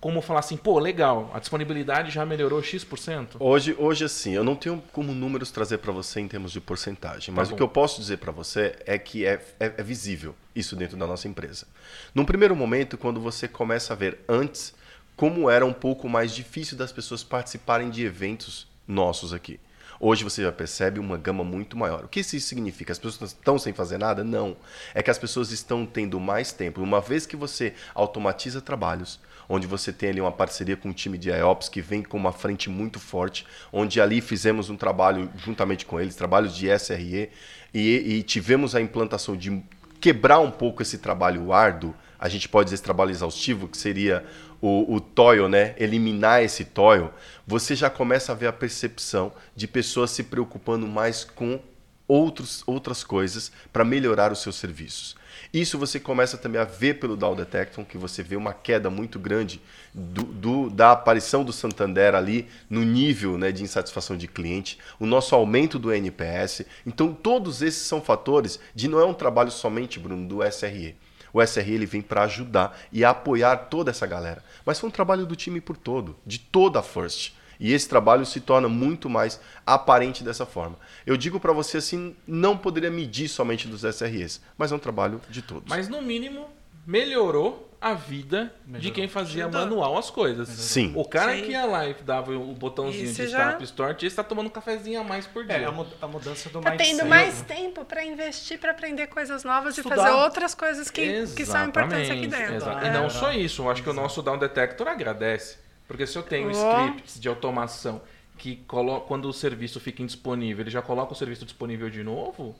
[0.00, 3.36] como falar assim, pô, legal, a disponibilidade já melhorou X%?
[3.38, 7.34] Hoje, hoje assim, eu não tenho como números trazer para você em termos de porcentagem,
[7.34, 10.34] mas Tá o que eu posso dizer para você é que é, é, é visível
[10.56, 11.68] isso dentro da nossa empresa.
[12.14, 14.74] Num primeiro momento, quando você começa a ver antes
[15.16, 19.58] como era um pouco mais difícil das pessoas participarem de eventos nossos aqui.
[20.04, 22.04] Hoje você já percebe uma gama muito maior.
[22.04, 22.90] O que isso significa?
[22.90, 24.24] As pessoas estão sem fazer nada?
[24.24, 24.56] Não.
[24.94, 26.82] É que as pessoas estão tendo mais tempo.
[26.82, 31.16] Uma vez que você automatiza trabalhos, onde você tem ali uma parceria com um time
[31.16, 35.86] de IOPS que vem com uma frente muito forte, onde ali fizemos um trabalho juntamente
[35.86, 37.30] com eles, trabalhos de SRE,
[37.72, 39.62] e, e tivemos a implantação de
[40.00, 44.24] quebrar um pouco esse trabalho árduo, a gente pode dizer esse trabalho exaustivo, que seria
[44.62, 45.74] o, o toil, né?
[45.76, 47.10] eliminar esse toil,
[47.46, 51.60] você já começa a ver a percepção de pessoas se preocupando mais com
[52.08, 55.16] outros, outras coisas para melhorar os seus serviços.
[55.52, 59.18] Isso você começa também a ver pelo Dow Detecton, que você vê uma queda muito
[59.18, 59.60] grande
[59.92, 65.06] do, do- da aparição do Santander ali no nível né, de insatisfação de cliente, o
[65.06, 66.62] nosso aumento do NPS.
[66.86, 70.94] Então, todos esses são fatores de não é um trabalho somente, Bruno, do SRE.
[71.32, 74.44] O SRE ele vem para ajudar e apoiar toda essa galera.
[74.64, 77.34] Mas foi um trabalho do time por todo, de toda a First.
[77.58, 80.76] E esse trabalho se torna muito mais aparente dessa forma.
[81.06, 85.20] Eu digo para você assim, não poderia medir somente dos SREs, mas é um trabalho
[85.30, 85.68] de todos.
[85.68, 86.48] Mas no mínimo,
[86.84, 88.92] melhorou a vida de Melhorou.
[88.92, 89.60] quem fazia Ajudou.
[89.62, 90.48] manual as coisas.
[90.48, 90.92] Sim.
[90.94, 91.42] O cara Sim.
[91.42, 94.46] que ia lá e dava o botãozinho Isso de já- Start Start, esse tá tomando
[94.46, 95.56] um cafezinho a mais por dia.
[95.56, 96.96] É, a, mu- a mudança do Tá mindset.
[96.96, 99.94] tendo mais tempo para investir, para aprender coisas novas Estudar.
[99.96, 102.54] e fazer outras coisas que, que são importantes aqui dentro.
[102.54, 102.84] exato.
[102.86, 102.88] É.
[102.88, 105.58] E não só isso, eu acho que o nosso Down Detector agradece.
[105.88, 106.52] Porque se eu tenho Oh.
[106.86, 108.00] scripts de automação
[108.38, 112.54] que colo- quando o serviço fica indisponível, ele já coloca o serviço disponível de novo,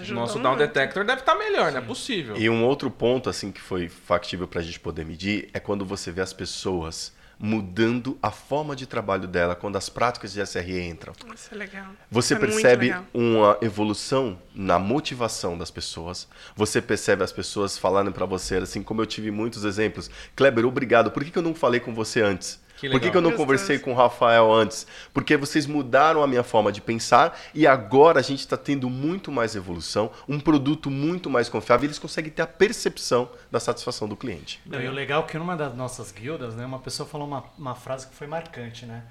[0.00, 0.66] Ajudou nosso Down muito.
[0.66, 2.36] Detector deve estar melhor, não é possível.
[2.36, 5.84] E um outro ponto assim que foi factível para a gente poder medir é quando
[5.84, 10.78] você vê as pessoas mudando a forma de trabalho dela quando as práticas de SRE
[10.86, 11.14] entram.
[11.34, 11.86] Isso é legal.
[12.10, 13.06] Você É percebe legal.
[13.14, 16.28] uma evolução na motivação das pessoas.
[16.54, 20.10] Você percebe as pessoas falando para você, assim como eu tive muitos exemplos.
[20.36, 21.10] Kleber, obrigado.
[21.10, 22.60] Por que, que eu não falei com você antes?
[22.80, 24.86] Que Por que, que eu não conversei com o Rafael antes?
[25.12, 29.30] Porque vocês mudaram a minha forma de pensar e agora a gente está tendo muito
[29.30, 31.86] mais evolução, um produto muito mais confiável.
[31.86, 34.62] Eles conseguem ter a percepção da satisfação do cliente.
[34.64, 37.44] Não, e o legal é que numa das nossas guildas, né, uma pessoa falou uma,
[37.58, 39.04] uma frase que foi marcante, né?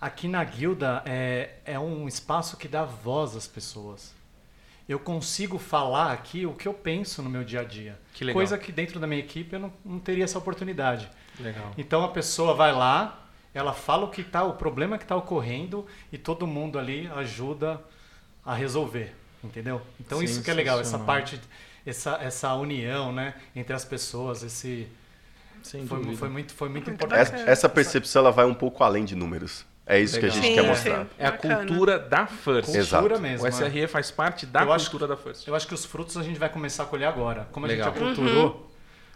[0.00, 4.12] Aqui na guilda é, é um espaço que dá voz às pessoas.
[4.88, 7.96] Eu consigo falar aqui o que eu penso no meu dia a dia.
[8.14, 8.32] Que.
[8.32, 11.08] Coisa que dentro da minha equipe eu não, não teria essa oportunidade.
[11.42, 11.72] Legal.
[11.76, 15.86] Então a pessoa vai lá, ela fala o que tá, o problema que está ocorrendo
[16.12, 17.80] e todo mundo ali ajuda
[18.44, 19.80] a resolver, entendeu?
[20.00, 21.40] Então isso que é legal, essa parte,
[21.86, 24.88] essa, essa união, né, entre as pessoas, esse
[25.62, 26.16] Sem foi, dúvida.
[26.16, 27.34] foi muito, foi muito Muito importante.
[27.34, 29.64] Essa, essa percepção ela vai um pouco além de números.
[29.84, 30.36] É isso que a Legal.
[30.42, 30.68] gente Sim, quer sim.
[30.68, 31.06] mostrar.
[31.18, 31.56] É a Bacana.
[31.56, 32.66] cultura da First.
[32.66, 33.20] Cultura Exato.
[33.20, 33.44] mesmo.
[33.44, 33.50] O é.
[33.50, 35.46] SRE faz parte da Eu acho cultura da First.
[35.48, 37.48] Eu acho que os frutos a gente vai começar a colher agora.
[37.50, 37.92] Como a Legal.
[37.92, 38.71] gente aculturou,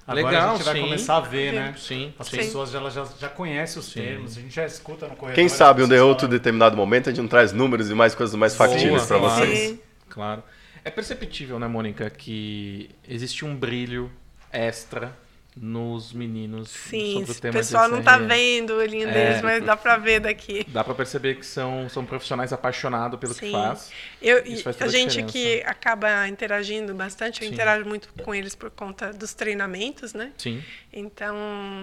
[0.06, 0.80] agora Legal, a gente vai sim.
[0.82, 1.74] começar a ver, né?
[1.76, 2.36] Sim, As sim.
[2.36, 4.00] pessoas já, já, já conhecem os Sim.
[4.00, 5.34] termos, a gente já escuta no corredor.
[5.34, 8.34] Quem sabe um de outro determinado momento a gente não traz números e mais coisas
[8.36, 9.34] mais factíveis para claro.
[9.34, 9.58] vocês.
[9.70, 9.80] Sim.
[10.08, 10.42] Claro.
[10.84, 14.10] É perceptível, né, Mônica, que existe um brilho
[14.52, 15.12] extra
[15.58, 18.26] nos meninos Sim, sobre o o tema pessoal de não tá SRE.
[18.26, 19.12] vendo o olhinho É.
[19.12, 20.64] deles, mas dá pra ver daqui.
[20.68, 23.52] Dá pra perceber que são, são profissionais apaixonados pelo que Sim.
[23.52, 23.90] faz.
[24.20, 25.32] Eu, Isso faz a a gente diferença.
[25.32, 27.54] que acaba interagindo bastante, eu Sim.
[27.54, 30.32] interajo muito com eles por conta dos treinamentos, né?
[30.36, 30.62] Sim.
[30.98, 31.36] Então,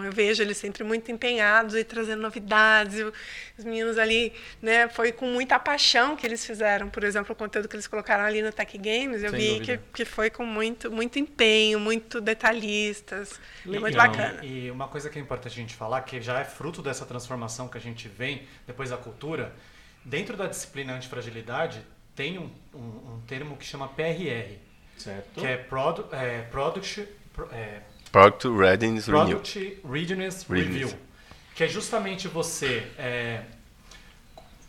[0.03, 2.97] eu vejo eles sempre muito empenhados e trazendo novidades.
[2.97, 7.36] E os meninos ali, né, foi com muita paixão que eles fizeram, por exemplo, o
[7.36, 9.22] conteúdo que eles colocaram ali no Tech Games.
[9.22, 9.84] Eu Sem vi que, dúvida.
[9.93, 13.39] que foi com muito, muito empenho, muito detalhistas.
[13.66, 14.07] É muito Legal.
[14.07, 14.43] bacana.
[14.43, 17.68] E uma coisa que é importante a gente falar, que já é fruto dessa transformação
[17.68, 19.53] que a gente vem depois da cultura,
[20.03, 21.82] dentro da disciplina antifragilidade
[22.16, 22.78] tem um, um,
[23.16, 24.57] um termo que chama PRR,
[24.97, 25.39] Certo.
[25.39, 27.82] que é, produ, é Product, pro- é,
[28.14, 29.26] Product Readiness Renew.
[29.26, 30.45] Product Readiness.
[30.47, 30.89] Review,
[31.55, 33.41] que é justamente você é,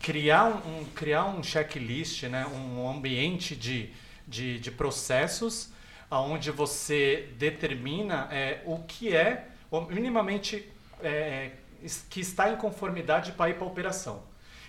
[0.00, 3.90] criar, um, um- criar um checklist, né, um ambiente de,
[4.26, 5.68] de, de processos
[6.10, 9.48] onde você determina é, o que é
[9.90, 10.66] minimamente
[11.02, 11.50] é,
[11.82, 14.22] es- que está em conformidade para ir para a operação.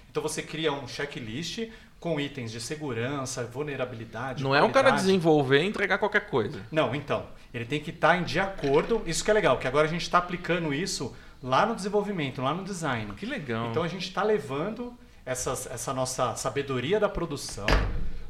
[0.10, 1.70] Então você cria um checklist
[2.00, 4.44] com itens de segurança, vulnerabilidade.
[4.44, 5.02] Não é um cara qualidade.
[5.06, 6.62] desenvolver e entregar qualquer coisa.
[6.72, 7.26] Não, então,
[7.56, 9.02] ele tem que estar em de acordo.
[9.06, 12.54] Isso que é legal, que agora a gente está aplicando isso lá no desenvolvimento, lá
[12.54, 13.14] no design.
[13.14, 13.70] Que legal.
[13.72, 14.94] Então a gente está levando
[15.26, 17.66] essas, essa nossa sabedoria da produção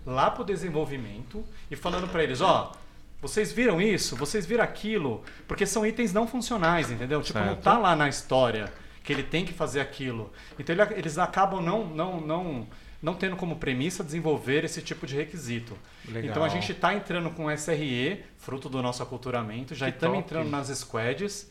[0.06, 2.72] lá para o desenvolvimento e falando para eles, ó,
[3.22, 4.16] Vocês viram isso?
[4.16, 5.24] Vocês viram aquilo?
[5.48, 7.22] Porque são itens não funcionais, entendeu?
[7.24, 7.64] Tipo, não Certo.
[7.64, 8.72] tá lá na história
[9.04, 10.32] que ele tem que fazer aquilo.
[10.60, 12.68] Então ele- eles acabam não, não, não,
[13.06, 15.78] não tendo como premissa desenvolver esse tipo de requisito.
[16.08, 16.32] Legal.
[16.32, 20.26] Então a gente está entrando com SRE, fruto do nosso aculturamento, já Que estamos top.
[20.26, 21.50] entrando nas squads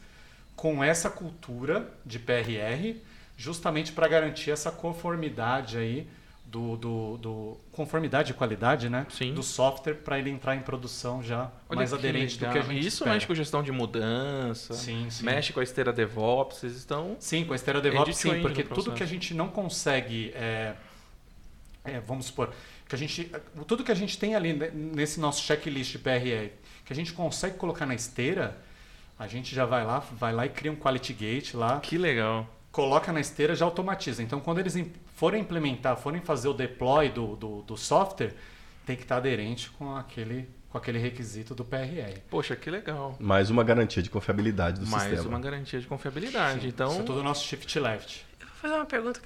[0.56, 2.96] com essa cultura de PRR,
[3.36, 6.08] justamente para garantir essa conformidade aí
[6.44, 9.06] do, do, do- conformidade e qualidade, né?
[9.10, 9.34] Sim.
[9.34, 12.52] Do software para ele entrar em produção já Olha mais aderente do legal.
[12.52, 13.12] que a gente Isso espera.
[13.14, 15.24] mexe com gestão de mudança, Sim, sim.
[15.24, 17.16] mexe com a esteira DevOps, vocês estão...
[17.18, 20.74] Sim, com a esteira DevOps sim, porque tudo que a gente não consegue, é,
[21.84, 22.52] é, vamos supor,
[22.88, 23.30] que a gente,
[23.66, 26.50] tudo que a gente tem ali ne- nesse nosso checklist de PRR,
[26.84, 28.56] que a gente consegue colocar na esteira,
[29.18, 32.48] a gente já vai lá, vai lá e cria um quality gate lá, Que legal.
[32.72, 34.22] coloca na esteira já automatiza.
[34.22, 34.76] Então, quando eles
[35.14, 38.34] forem implementar, forem fazer o deploy do, do, do software,
[38.86, 42.18] tem que estar aderente com aquele, com aquele requisito do PRR.
[42.28, 43.14] Poxa, que legal.
[43.20, 45.28] Mais uma garantia de confiabilidade do Mais sistema.
[45.28, 46.62] uma garantia de confiabilidade.
[46.62, 48.26] Sim, então, Isso é tudo nosso shift left.
[48.40, 49.20] Eu vou fazer uma pergunta.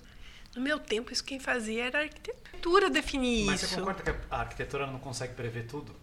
[0.57, 3.74] No meu tempo, isso quem fazia era a arquitetura definir Mas isso.
[3.74, 5.94] você concorda que a arquitetura não consegue prever tudo?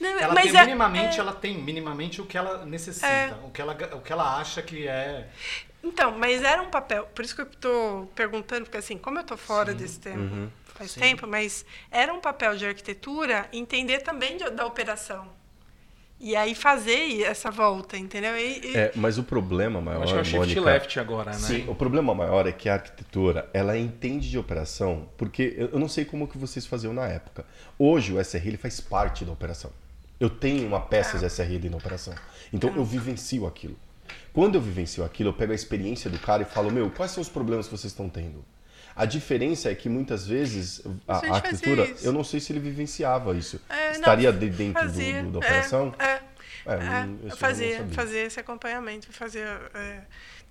[0.00, 3.34] Não, Ela mas tem minimamente, é- ela tem minimamente o que ela necessita, É.
[3.44, 5.28] o, que ela, o que ela acha que é.
[5.84, 7.04] Então, mas era um papel.
[7.14, 10.50] Por isso que eu estou perguntando, porque assim, como eu estou fora desse tema Uhum.
[10.66, 11.00] faz Sim.
[11.00, 15.28] tempo, mas era um papel de arquitetura entender também de- da operação.
[16.18, 18.36] E aí fazer essa volta, entendeu?
[18.38, 21.30] E- e- É, mas o problema maior, acho que é o shift Mônica, left agora,
[21.32, 21.36] né?
[21.38, 25.78] Sim, o problema maior é que a arquitetura, ela entende de operação, porque eu eu
[25.78, 27.44] não sei como que vocês faziam na época.
[27.78, 29.70] Hoje o SRE ele faz parte da operação.
[30.18, 32.14] Eu tenho uma peça de SRE dentro da operação.
[32.50, 33.76] Então eu vivencio aquilo.
[34.32, 37.20] Quando eu vivencio aquilo, eu pego a experiência do cara e falo, meu, quais são
[37.20, 38.42] os problemas que vocês estão tendo?
[38.96, 43.36] A diferença é que muitas vezes a, A arquitetura, eu não sei se ele vivenciava
[43.36, 43.60] isso.
[43.68, 45.94] É, não, Estaria de dentro do- fazia, do- da é, operação?
[45.98, 46.22] É, É,
[46.72, 50.00] é, não- não eu fazia, fazia esse acompanhamento, fazia, é,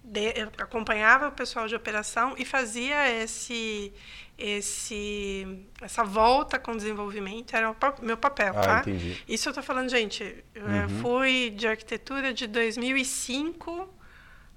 [0.03, 3.91] de- eu acompanhava o pessoal de operação e fazia esse,
[4.37, 5.47] esse,
[5.81, 8.79] essa volta com o desenvolvimento, era o meu papel, Ah, tá?
[8.81, 9.17] entendi.
[9.27, 10.23] Isso eu estou falando, gente,
[10.53, 10.89] eu é, Uhum.
[11.01, 13.89] fui de arquitetura de 2005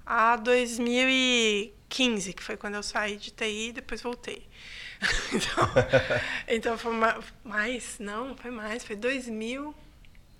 [0.09, 4.47] a 2015, que foi quando eu saí de TI e depois voltei.
[5.31, 5.69] então,
[6.47, 9.73] então foi ma- mais, não, foi mais, foi 2000.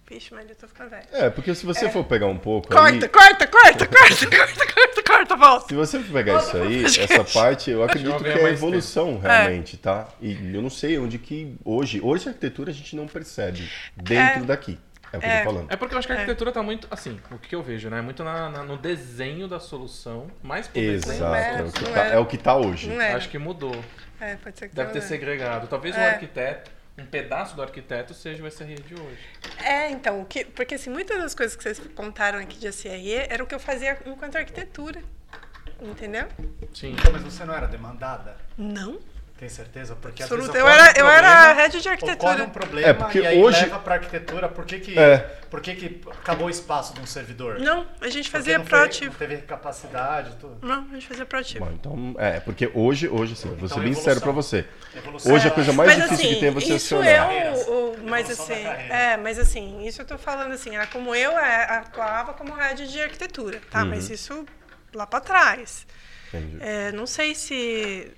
[0.10, 1.06] Vixe, mas eu tô ficando velho.
[1.12, 5.04] É, porque se você for pegar um pouco Corta, ali, corta, corta, corta, corta, corta,
[5.04, 5.68] corta, volta.
[5.68, 9.78] Se você for pegar isso aí, essa parte, eu acredito que é mais evolução realmente,
[9.78, 10.08] tá?
[10.20, 14.42] E eu não sei onde que hoje, hoje a arquitetura a gente não percebe dentro
[14.42, 14.46] É.
[14.46, 14.80] daqui.
[15.12, 15.38] É o que eu É.
[15.40, 15.72] tô falando.
[15.72, 16.20] É porque eu acho que a É.
[16.20, 18.02] arquitetura tá muito, assim, o que eu vejo, né?
[18.02, 21.72] Muito na- na- no desenho da solução, mais pro desenho Exato, da é, é o,
[21.72, 22.14] que tá, é.
[22.14, 22.92] é o que tá hoje.
[22.94, 23.14] É.
[23.14, 23.76] Acho que mudou.
[24.22, 25.68] É, pode ser que Deve ter tenha- segregado.
[25.68, 26.10] Talvez É.
[26.12, 29.20] arquiteto, um pedaço do arquiteto seja o SRE de hoje.
[29.64, 33.14] É, então, o que, porque assim, muitas das coisas que vocês contaram aqui de SRE
[33.30, 35.02] era o que eu fazia enquanto arquitetura.
[35.82, 36.28] Entendeu?
[36.74, 36.96] Sim.
[37.12, 38.36] Mas você não era demandada?
[38.58, 39.00] Não.
[39.40, 39.96] Tem certeza?
[39.96, 40.52] Porque às Absoluta.
[40.52, 42.44] vezes Eu era, um eu era head de arquitetura.
[42.44, 44.50] um problema É, porque e aí hoje- leva pra arquitetura.
[44.50, 45.18] Por que que, É.
[45.50, 47.58] por que que acabou o espaço de um servidor?
[47.58, 49.12] Não, a gente fazia não foi- proativo.
[49.12, 50.58] Não teve capacidade, tudo.
[50.68, 51.64] Não, a gente fazia proativo.
[51.64, 54.02] Bom, então, é, porque hoje, hoje sim, vou ser Então, bem evolução.
[54.04, 54.66] sincero pra você.
[54.94, 55.34] Evolução.
[55.34, 57.32] Hoje a coisa mais mas difícil assim, que tem é você isso acionar.
[57.32, 58.54] é o, o- mas assim,
[58.90, 62.86] é, mas assim, isso eu tô falando assim, era como eu é, atuava como head
[62.92, 63.84] de arquitetura, tá?
[63.84, 63.90] Uhum.
[63.92, 64.46] Mas isso
[64.94, 65.88] lá para trás.
[66.34, 66.58] Entendi.
[66.60, 68.12] É, não sei se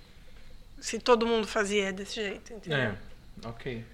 [0.81, 2.79] se todo mundo fazia desse jeito, entendeu?
[2.79, 2.97] É,
[3.47, 3.85] ok.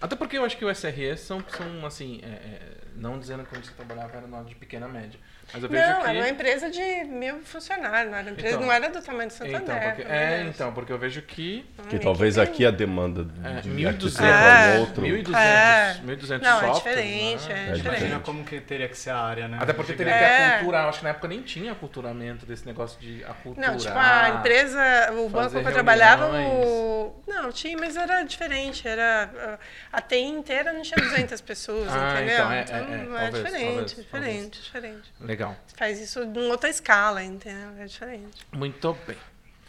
[0.00, 3.66] Até porque eu acho que o SRE são, são assim, é, é, não dizendo onde
[3.66, 5.18] você trabalhava era de pequena média.
[5.52, 6.08] Mas eu vejo Não, que.
[6.08, 8.66] era uma empresa de mil funcionários, não era empresa, Então.
[8.66, 9.60] não era do tamanho do Santander.
[9.62, 13.68] Então, porque, é, então, porque eu vejo que Que talvez aqui a demanda é, de
[13.70, 14.32] 1.200 arquitetura É.
[14.70, 15.02] para um outro.
[15.06, 16.00] 1.200 É.
[16.04, 17.54] 1.200 Não, é softwares, diferente, né?
[17.54, 18.22] é É Imagina diferente.
[18.24, 19.58] como que teria que ser a área, né?
[19.60, 20.30] Até porque teria Gigante.
[20.34, 20.46] que É.
[20.56, 20.88] aculturar.
[20.88, 23.70] Acho que na época nem tinha aculturamento desse negócio de aculturar.
[23.70, 27.22] Não, tipo, a empresa, o banco que eu trabalhava, o...
[27.26, 29.58] não, tinha, mas era diferente, era,
[29.92, 32.34] a TI inteira não tinha 200 pessoas, Ah, entendeu?
[32.34, 35.12] então, é- é- é, é talvez, diferente, talvez, diferente, diferente.
[35.40, 35.56] Legal.
[35.74, 37.70] Faz isso em outra escala, entendeu?
[37.78, 38.46] É diferente.
[38.52, 39.16] Muito bem.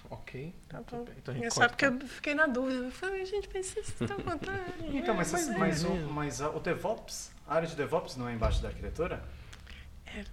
[0.10, 0.54] Ok.
[0.68, 1.06] Tá bom.
[1.06, 1.16] bem.
[1.18, 2.84] Então a gente É só porque eu fiquei na dúvida.
[2.88, 4.60] Eu falei, gente, mas vocês estão contando.
[4.94, 5.88] Então, mas, É, mas, é.
[5.88, 9.24] o, mas a- o DevOps, a área de DevOps não é embaixo da arquitetura?
[10.08, 10.26] É.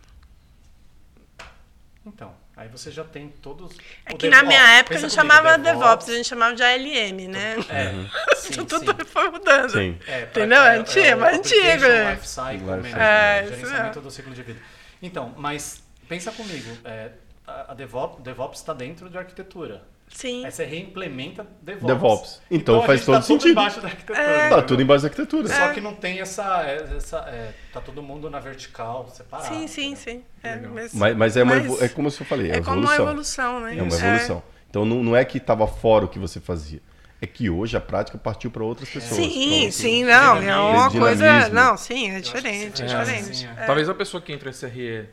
[2.04, 3.76] Então, aí você já tem todos.
[4.06, 6.54] É o que na minha época a pensa gente comigo, chamava DevOps, a gente chamava
[6.56, 7.54] de ALM, né?
[7.68, 8.86] É, sim, Tudo sim.
[9.06, 9.70] foi mudando.
[9.70, 9.98] Sim.
[10.06, 10.60] É, Entendeu?
[10.62, 12.10] é- É antigo, é o é antigo, Application né?
[12.14, 13.00] Life Cycle Life Management, cycle.
[13.02, 14.02] É, isso gerenciamento mesmo.
[14.02, 14.60] do ciclo de vida.
[15.02, 17.10] Então, mas pensa comigo, é,
[17.46, 19.82] a, a DevOps, DevOps está dentro de arquitetura.
[20.10, 20.44] Sim.
[20.44, 21.86] Aí você reimplementa DevOps.
[21.86, 22.42] DevOps.
[22.50, 23.50] Então a faz gente todo tá tudo sentido.
[23.50, 24.18] embaixo da arquitetura.
[24.18, 24.48] É.
[24.48, 25.48] Tá tudo embaixo da arquitetura.
[25.48, 26.62] Só que não tem essa.
[26.62, 29.54] essa é, tá todo mundo na vertical, separado.
[29.54, 30.14] Sim, sim, entendeu?
[30.14, 30.24] sim.
[30.42, 32.94] É, mas, Mas, mas é, uma mas é como eu falei, é, é como uma
[32.94, 33.60] evolução.
[33.60, 33.76] né?
[33.76, 34.04] É uma Isso.
[34.04, 34.42] evolução.
[34.70, 36.80] Então não, não é que estava fora o que você fazia.
[37.20, 39.16] É que hoje a prática partiu para outras pessoas.
[39.20, 40.36] Sim, Então, sim, não.
[40.42, 41.48] É uma coisa.
[41.48, 43.30] Não, sim, é acho que diferente, é diferente.
[43.30, 43.50] assim, é.
[43.62, 43.66] É.
[43.66, 45.08] Talvez a pessoa que entra em SRE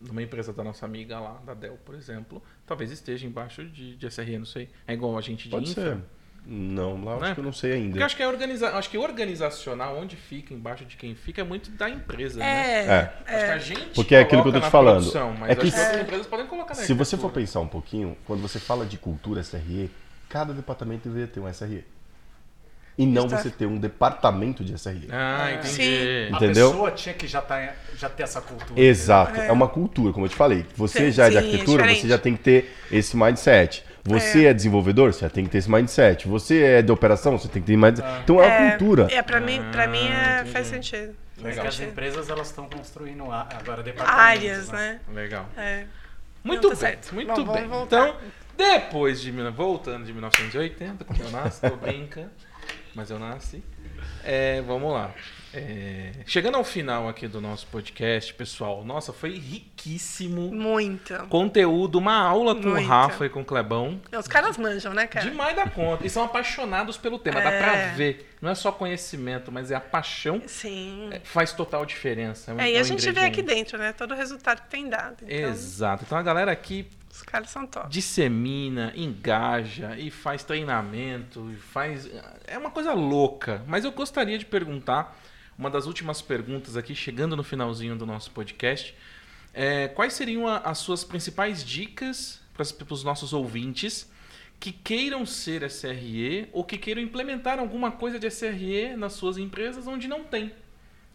[0.00, 4.06] numa empresa da nossa amiga lá, da Dell, por exemplo, talvez esteja embaixo de, de
[4.10, 4.68] SRE, não sei.
[4.86, 5.94] É igual a gente de Pode infra.
[5.94, 5.98] ser.
[6.48, 7.26] Não, lá eu Né?
[7.26, 7.90] acho que eu não sei ainda.
[7.90, 8.70] Porque acho que, é organiza...
[8.76, 12.46] acho que organizacional, onde fica, embaixo de quem fica, é muito da empresa, né?
[12.46, 13.12] É, É.
[13.26, 14.98] Acho que a gente Porque é aquilo que eu tô te falando.
[15.00, 17.32] produção, mas É acho que que outras se- empresas podem colocar na Se você for
[17.32, 19.90] pensar um pouquinho, quando você fala de cultura SRE,
[20.36, 21.82] cada departamento deveria ter um SRE.
[22.98, 23.38] E não Está.
[23.38, 25.08] você ter um departamento de SRE.
[25.10, 25.68] Ah, entendi.
[25.68, 26.32] Sim.
[26.32, 26.70] A Entendeu?
[26.70, 28.78] pessoa tinha que já, tá, já ter essa cultura.
[28.80, 29.48] Exato, é.
[29.48, 29.52] É.
[29.52, 30.64] uma cultura, como eu te falei.
[30.76, 32.08] Você Sim, já é de é arquitetura, você diferente.
[32.08, 33.84] já tem que ter esse mindset.
[34.02, 34.54] Você é.
[34.54, 36.26] desenvolvedor, você já tem que ter esse mindset.
[36.28, 38.08] Você é de operação, você tem que ter mindset.
[38.24, 39.08] Então é uma cultura.
[39.10, 41.14] É, pra mim, pra mim é, faz sentido.
[41.36, 41.66] Faz Legal.
[41.66, 44.24] as empresas elas estão construindo a- agora departamentos.
[44.24, 45.00] Áreas, né?
[45.12, 45.46] Legal.
[45.56, 45.84] É.
[46.42, 47.14] Muito Não, tá bem, certo.
[47.14, 47.66] muito bem.
[47.68, 48.08] voltar.
[48.08, 48.16] Então,
[48.56, 49.30] depois de...
[49.30, 52.30] Voltando de 1980, quando eu nasci, tô brinca,
[52.94, 53.62] mas eu nasci.
[54.24, 55.14] É, vamos lá.
[55.54, 60.52] É, chegando ao final aqui do nosso podcast, pessoal, nossa, foi riquíssimo.
[60.52, 61.14] Muito.
[61.28, 62.86] Conteúdo, uma aula com o Muito.
[62.88, 64.00] Rafa e com o Clebão.
[64.18, 65.30] Os caras manjam, né, cara?
[65.30, 66.06] Demais da conta.
[66.06, 67.40] E são apaixonados pelo tema.
[67.40, 67.58] Dá É.
[67.58, 68.34] pra ver.
[68.42, 70.42] Não é só conhecimento, mas é a paixão.
[70.46, 71.08] Sim.
[71.12, 72.52] É, Faz total diferença.
[72.52, 73.92] um- É, e um a gente vê aqui dentro, né?
[73.92, 75.16] Todo o resultado que tem dado.
[75.22, 76.04] Então, Exato.
[76.04, 76.86] Então a galera aqui
[77.16, 77.88] os caras são top.
[77.88, 82.08] dissemina, engaja e faz treinamento, e faz.
[82.46, 83.64] É uma coisa louca.
[83.66, 85.18] Mas eu gostaria de perguntar,
[85.58, 88.94] uma das últimas perguntas aqui, chegando no finalzinho do nosso podcast.
[89.58, 94.06] é, quais seriam a- as suas principais dicas para os nossos ouvintes
[94.60, 99.86] que queiram ser SRE ou que queiram implementar alguma coisa de SRE nas suas empresas
[99.86, 100.52] onde não tem?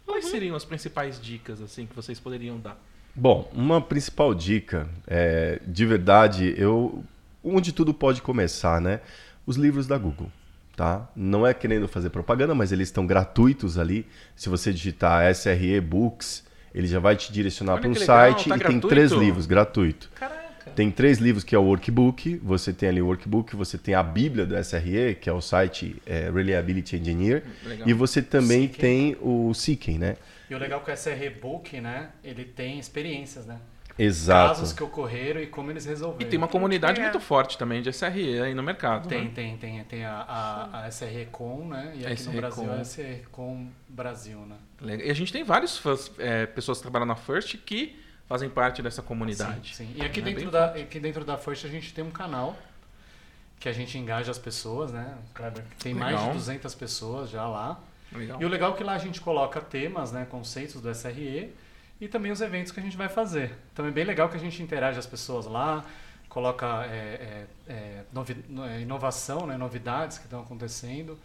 [0.07, 2.79] Quais seriam as principais dicas assim que vocês poderiam dar?
[3.15, 7.03] Bom, uma principal dica, é, de verdade, eu,
[7.43, 9.01] onde tudo pode começar, né?
[9.45, 10.31] Os livros da Google,
[10.75, 11.09] tá?
[11.15, 14.05] Não é querendo fazer propaganda, mas eles estão gratuitos ali.
[14.35, 16.43] Se você digitar SRE Books,
[16.73, 18.87] ele já vai te direcionar para um legal, site tá e tem gratuito?
[18.87, 20.09] três livros gratuito.
[20.15, 20.41] Caraca.
[20.75, 24.03] Tem três livros que é o Workbook, você tem ali o Workbook, você tem a
[24.03, 27.89] Bíblia do SRE, que é o site é, Reliability Engineer, Legal.
[27.89, 28.79] e você também Seeking.
[28.79, 30.15] tem o Seeking, né?
[30.51, 32.09] E o legal é que o SR Book, né?
[32.21, 33.57] Ele tem experiências, né?
[33.97, 34.55] Exato.
[34.55, 36.27] Casos que ocorreram e como eles resolveram.
[36.27, 37.13] E tem uma comunidade legal.
[37.13, 39.07] muito forte também de SRE aí no mercado.
[39.07, 39.31] Tem, né?
[39.33, 39.83] tem, tem.
[39.85, 41.93] Tem a, a, a SR Com, né?
[41.95, 42.71] E aqui SR no Brasil Com.
[42.73, 44.57] é a SR Com Brasil, né?
[44.81, 45.07] Legal.
[45.07, 47.97] E a gente tem várias fãs- é, pessoas que trabalham na First que
[48.27, 49.73] fazem parte dessa comunidade.
[49.73, 49.93] Sim, sim.
[49.95, 52.57] E aqui É dentro, da, aqui dentro da First a gente tem um canal
[53.57, 55.17] que a gente engaja as pessoas, né?
[55.33, 55.63] Kleber?
[55.79, 56.31] Tem mais Legal.
[56.31, 57.79] de 200 pessoas já lá.
[58.13, 58.41] Legal.
[58.41, 61.53] E o legal é que lá a gente coloca temas, né, conceitos do SRE
[61.99, 63.55] e também os eventos que a gente vai fazer.
[63.73, 65.85] Então é bem legal que a gente interage as pessoas lá,
[66.27, 71.17] coloca é, é, é, novi- no- é, inovação, né, novidades que estão acontecendo.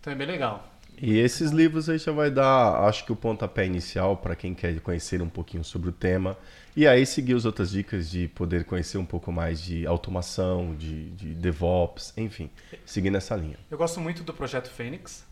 [0.00, 0.66] Então é bem legal.
[1.00, 4.78] E esses livros aí já vai dar, acho que o pontapé inicial para quem quer
[4.80, 6.36] conhecer um pouquinho sobre o tema.
[6.76, 11.10] E aí seguir as outras dicas de poder conhecer um pouco mais de automação, de,
[11.10, 12.50] de DevOps, enfim,
[12.84, 13.56] seguir nessa linha.
[13.70, 15.24] Eu gosto muito do projeto Fênix,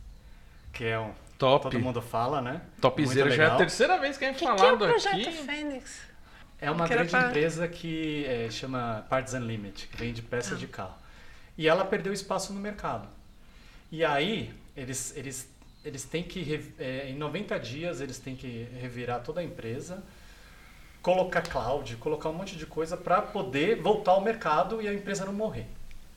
[0.73, 1.63] que é um Top.
[1.71, 2.61] todo mundo fala, né?
[2.81, 5.15] Topzera já é a terceira vez que a gente O que, é falado o projeto
[5.15, 5.33] aqui.
[5.33, 6.01] Fênix?
[6.61, 10.97] É uma grande pra- empresa que é, chama Parts Unlimited, que vende peças de carro.
[11.57, 13.09] E ela perdeu espaço no mercado.
[13.93, 15.49] E aí, eles, eles,
[15.85, 20.03] eles têm que, é, em 90 dias, eles têm que revirar toda a empresa,
[21.01, 25.25] colocar cloud, colocar um monte de coisa para poder voltar ao mercado e a empresa
[25.25, 25.67] não morrer.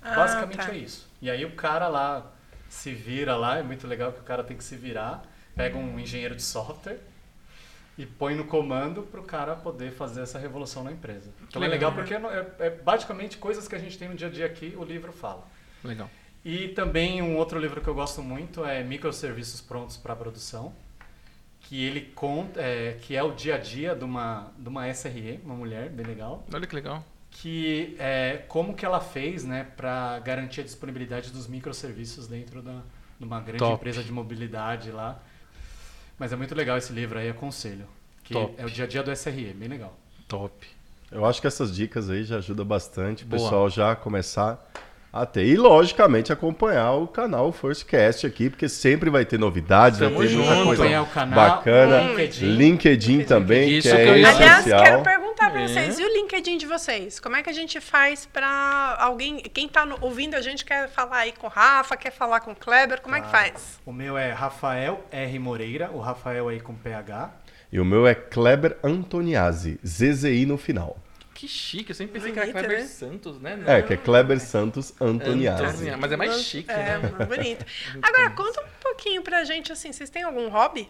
[0.02, 0.74] Ah, Basicamente tá.
[0.74, 1.08] é isso.
[1.22, 2.32] E aí o cara lá
[2.72, 5.99] se vira lá, é muito legal que o cara tem que se virar, pega um
[5.99, 6.99] engenheiro de software
[7.97, 11.30] e põe no comando para o cara poder fazer essa revolução na empresa.
[11.47, 11.91] Então é legal.
[11.91, 12.13] legal porque
[12.63, 15.11] é, é basicamente coisas que a gente tem no dia a dia aqui, o livro
[15.11, 15.45] fala.
[15.84, 16.09] Legal.
[16.45, 20.74] E também um outro livro que eu gosto muito é Microserviços Prontos para Produção,
[21.59, 25.41] que ele conta, é, que é o dia a dia de uma, de uma SRE,
[25.43, 27.05] uma mulher bem legal, Olha que legal.
[27.32, 32.82] Que é como que ela fez, né, para garantir a disponibilidade dos microserviços dentro da,
[33.17, 33.73] de uma grande Top.
[33.73, 35.19] empresa de mobilidade lá.
[36.19, 37.88] Mas é muito legal esse livro aí, aconselho.
[38.23, 38.53] Que Top.
[38.57, 39.97] é o dia a dia do SRE, bem legal.
[40.27, 40.53] Top.
[41.09, 44.71] Eu acho que essas dicas aí já ajudam bastante o pessoal já começar
[45.14, 45.45] a ter.
[45.45, 50.34] E, logicamente, acompanhar o canal Firstcast aqui, porque sempre vai ter novidades, Tamo vai ter
[50.36, 50.66] muita junto.
[50.66, 52.01] coisa Acompanhar o canal, bacana.
[52.01, 52.45] o LinkedIn.
[52.45, 54.84] LinkedIn também, Isso que que é Aliás, essencial.
[54.84, 55.68] quero perguntar para É.
[55.68, 57.20] vocês, e o LinkedIn de vocês?
[57.20, 61.18] Como é que a gente faz para alguém, quem está ouvindo a gente quer falar
[61.18, 63.49] aí com o Rafa, quer falar com o Kleber, como é que Claro.
[63.51, 63.80] faz?
[63.86, 65.39] O meu é Rafael R.
[65.39, 67.30] Moreira, o Rafael aí com PH.
[67.74, 70.97] E o meu é Kleber Antoniazzi, ZZI no final.
[71.42, 72.86] Que chique, eu sempre pensei que era Kleber né?
[72.86, 73.64] Santos, né?
[73.66, 75.64] É, que é Kleber Santos Antoniazzi.
[75.64, 76.00] Antoniazzi.
[76.00, 77.16] Mas é mais chique, é, né?
[77.18, 77.66] mais bonito.
[78.00, 80.88] Agora, conta um pouquinho pra gente, assim, vocês têm algum hobby?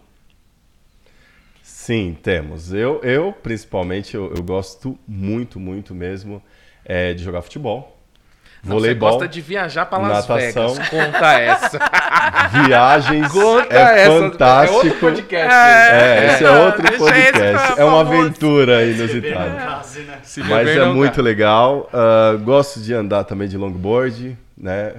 [1.64, 2.74] Sim, temos.
[2.74, 6.44] Eu, eu principalmente, eu, eu gosto muito, muito mesmo
[6.84, 8.01] é, de jogar futebol.
[8.64, 10.74] Voleibol, Você gosta de viajar para Las natação.
[10.76, 10.90] Vegas.
[10.90, 11.80] Conta essa.
[12.68, 14.00] viagens, Conta é essa.
[14.02, 14.96] É outro fantástico.
[15.00, 15.54] podcast.
[15.54, 17.80] É, esse é outro Deixa podcast.
[17.82, 19.50] É uma aventura inusitada.
[19.50, 19.82] né?
[20.22, 21.22] Se Mas é muito dá.
[21.24, 21.90] legal.
[21.92, 24.94] Ah, gosto de andar também de longboard, né?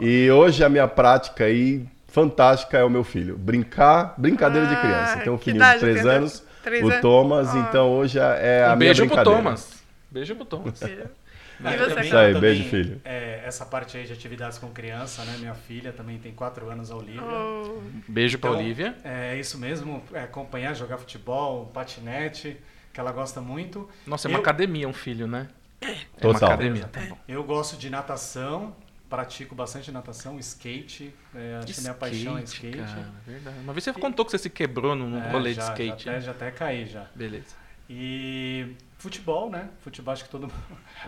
[0.00, 3.36] E hoje a minha prática aí fantástica é o meu filho.
[3.36, 5.16] Brincar, brincadeira de Ah, criança.
[5.18, 6.14] Tem um que filhinho de 3 tem, né?
[6.18, 6.44] anos,
[6.84, 7.00] o?
[7.00, 7.66] Thomas, Ah.
[7.68, 9.38] então hoje é a Um minha beijo pro brincadeira.
[9.42, 9.68] Thomas.
[10.08, 10.80] Beijo pro Thomas.
[11.70, 13.00] E você, também- aí, eu beijo, também, filho.
[13.04, 15.36] é, essa parte aí de atividades com criança, né?
[15.38, 17.22] Minha filha também tem 4 anos, a Olivia.
[17.22, 18.96] Oh, Beijo pra Então, Olivia.
[19.04, 22.56] É isso mesmo, é, acompanhar, jogar futebol, patinete,
[22.92, 23.88] que ela gosta muito.
[24.06, 25.48] Nossa, é uma Eu- academia um filho, né?
[25.80, 26.50] É uma Total.
[26.50, 26.84] academia.
[26.86, 27.18] Tá bom.
[27.26, 28.74] Eu gosto de natação,
[29.10, 32.78] pratico bastante natação, skate, é, acho que minha paixão é skate.
[32.78, 33.56] cara, verdade.
[33.62, 36.04] Uma vez você contou que você se quebrou num É, rolê já, de skate.
[36.04, 37.06] Já até, já até caí já.
[37.14, 37.56] Beleza.
[37.90, 38.68] E
[39.02, 39.68] futebol, né?
[39.80, 40.50] Futebol, acho que todo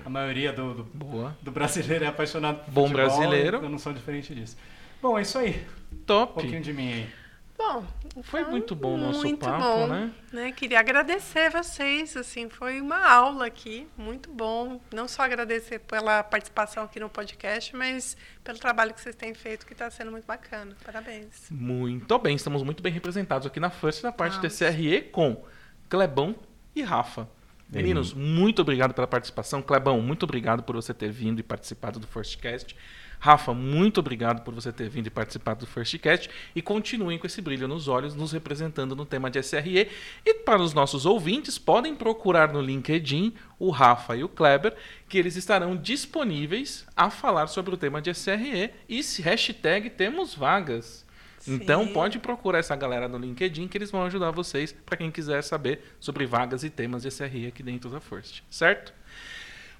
[0.05, 1.37] a maioria do, do, Boa.
[1.41, 3.07] do brasileiro é apaixonado por Bom futebol.
[3.07, 3.59] brasileiro.
[3.59, 4.57] Eu não sou diferente disso.
[5.01, 5.65] Bom, é isso aí.
[5.93, 6.35] Um Top.
[6.35, 7.09] pouquinho de mim aí.
[7.57, 7.85] Bom,
[8.25, 9.87] Foi então, muito bom o nosso muito papo, bom,
[10.33, 10.53] né?
[10.53, 14.81] Queria agradecer vocês, assim, foi uma aula aqui, muito bom.
[14.93, 19.65] Não só agradecer pela participação aqui no podcast, mas pelo trabalho que vocês têm feito,
[19.65, 20.77] que está sendo muito bacana.
[20.85, 21.49] Parabéns.
[21.49, 24.59] Muito bem, estamos muito bem representados aqui na First na parte Vamos.
[24.59, 25.45] TCRE com
[25.89, 26.35] Clebão
[26.75, 27.29] e Rafa.
[27.69, 29.61] Meninos, muito obrigado pela participação.
[29.61, 32.77] Clebão, muito obrigado por você ter vindo e participado do Firstcast.
[33.25, 36.29] Rafa, muito obrigado por você ter vindo e participado do Firstcast.
[36.55, 39.89] E continuem com esse brilho nos olhos, nos representando no tema de SRE.
[40.27, 44.77] E para os nossos ouvintes, podem procurar no LinkedIn o Rafa e o Kleber,
[45.09, 48.71] que eles estarão disponíveis a falar sobre o tema de SRE.
[48.89, 51.04] E hashtag temos vagas.
[51.47, 55.43] Então pode procurar essa galera no LinkedIn que eles vão ajudar vocês para quem quiser
[55.43, 58.93] saber sobre vagas e temas de SRE aqui dentro da First, certo?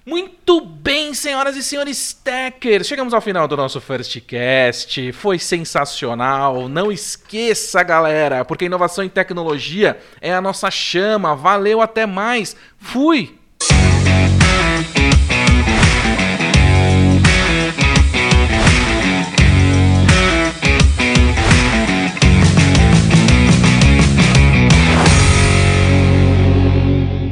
[0.05, 5.11] Muito bem, senhoras e senhores techers, chegamos ao final do nosso First Cast.
[5.13, 6.69] Foi sensacional.
[6.69, 11.35] Não esqueça, galera, porque inovação e tecnologia é a nossa chama.
[11.35, 12.55] Valeu, até mais.
[12.77, 13.35] Fui.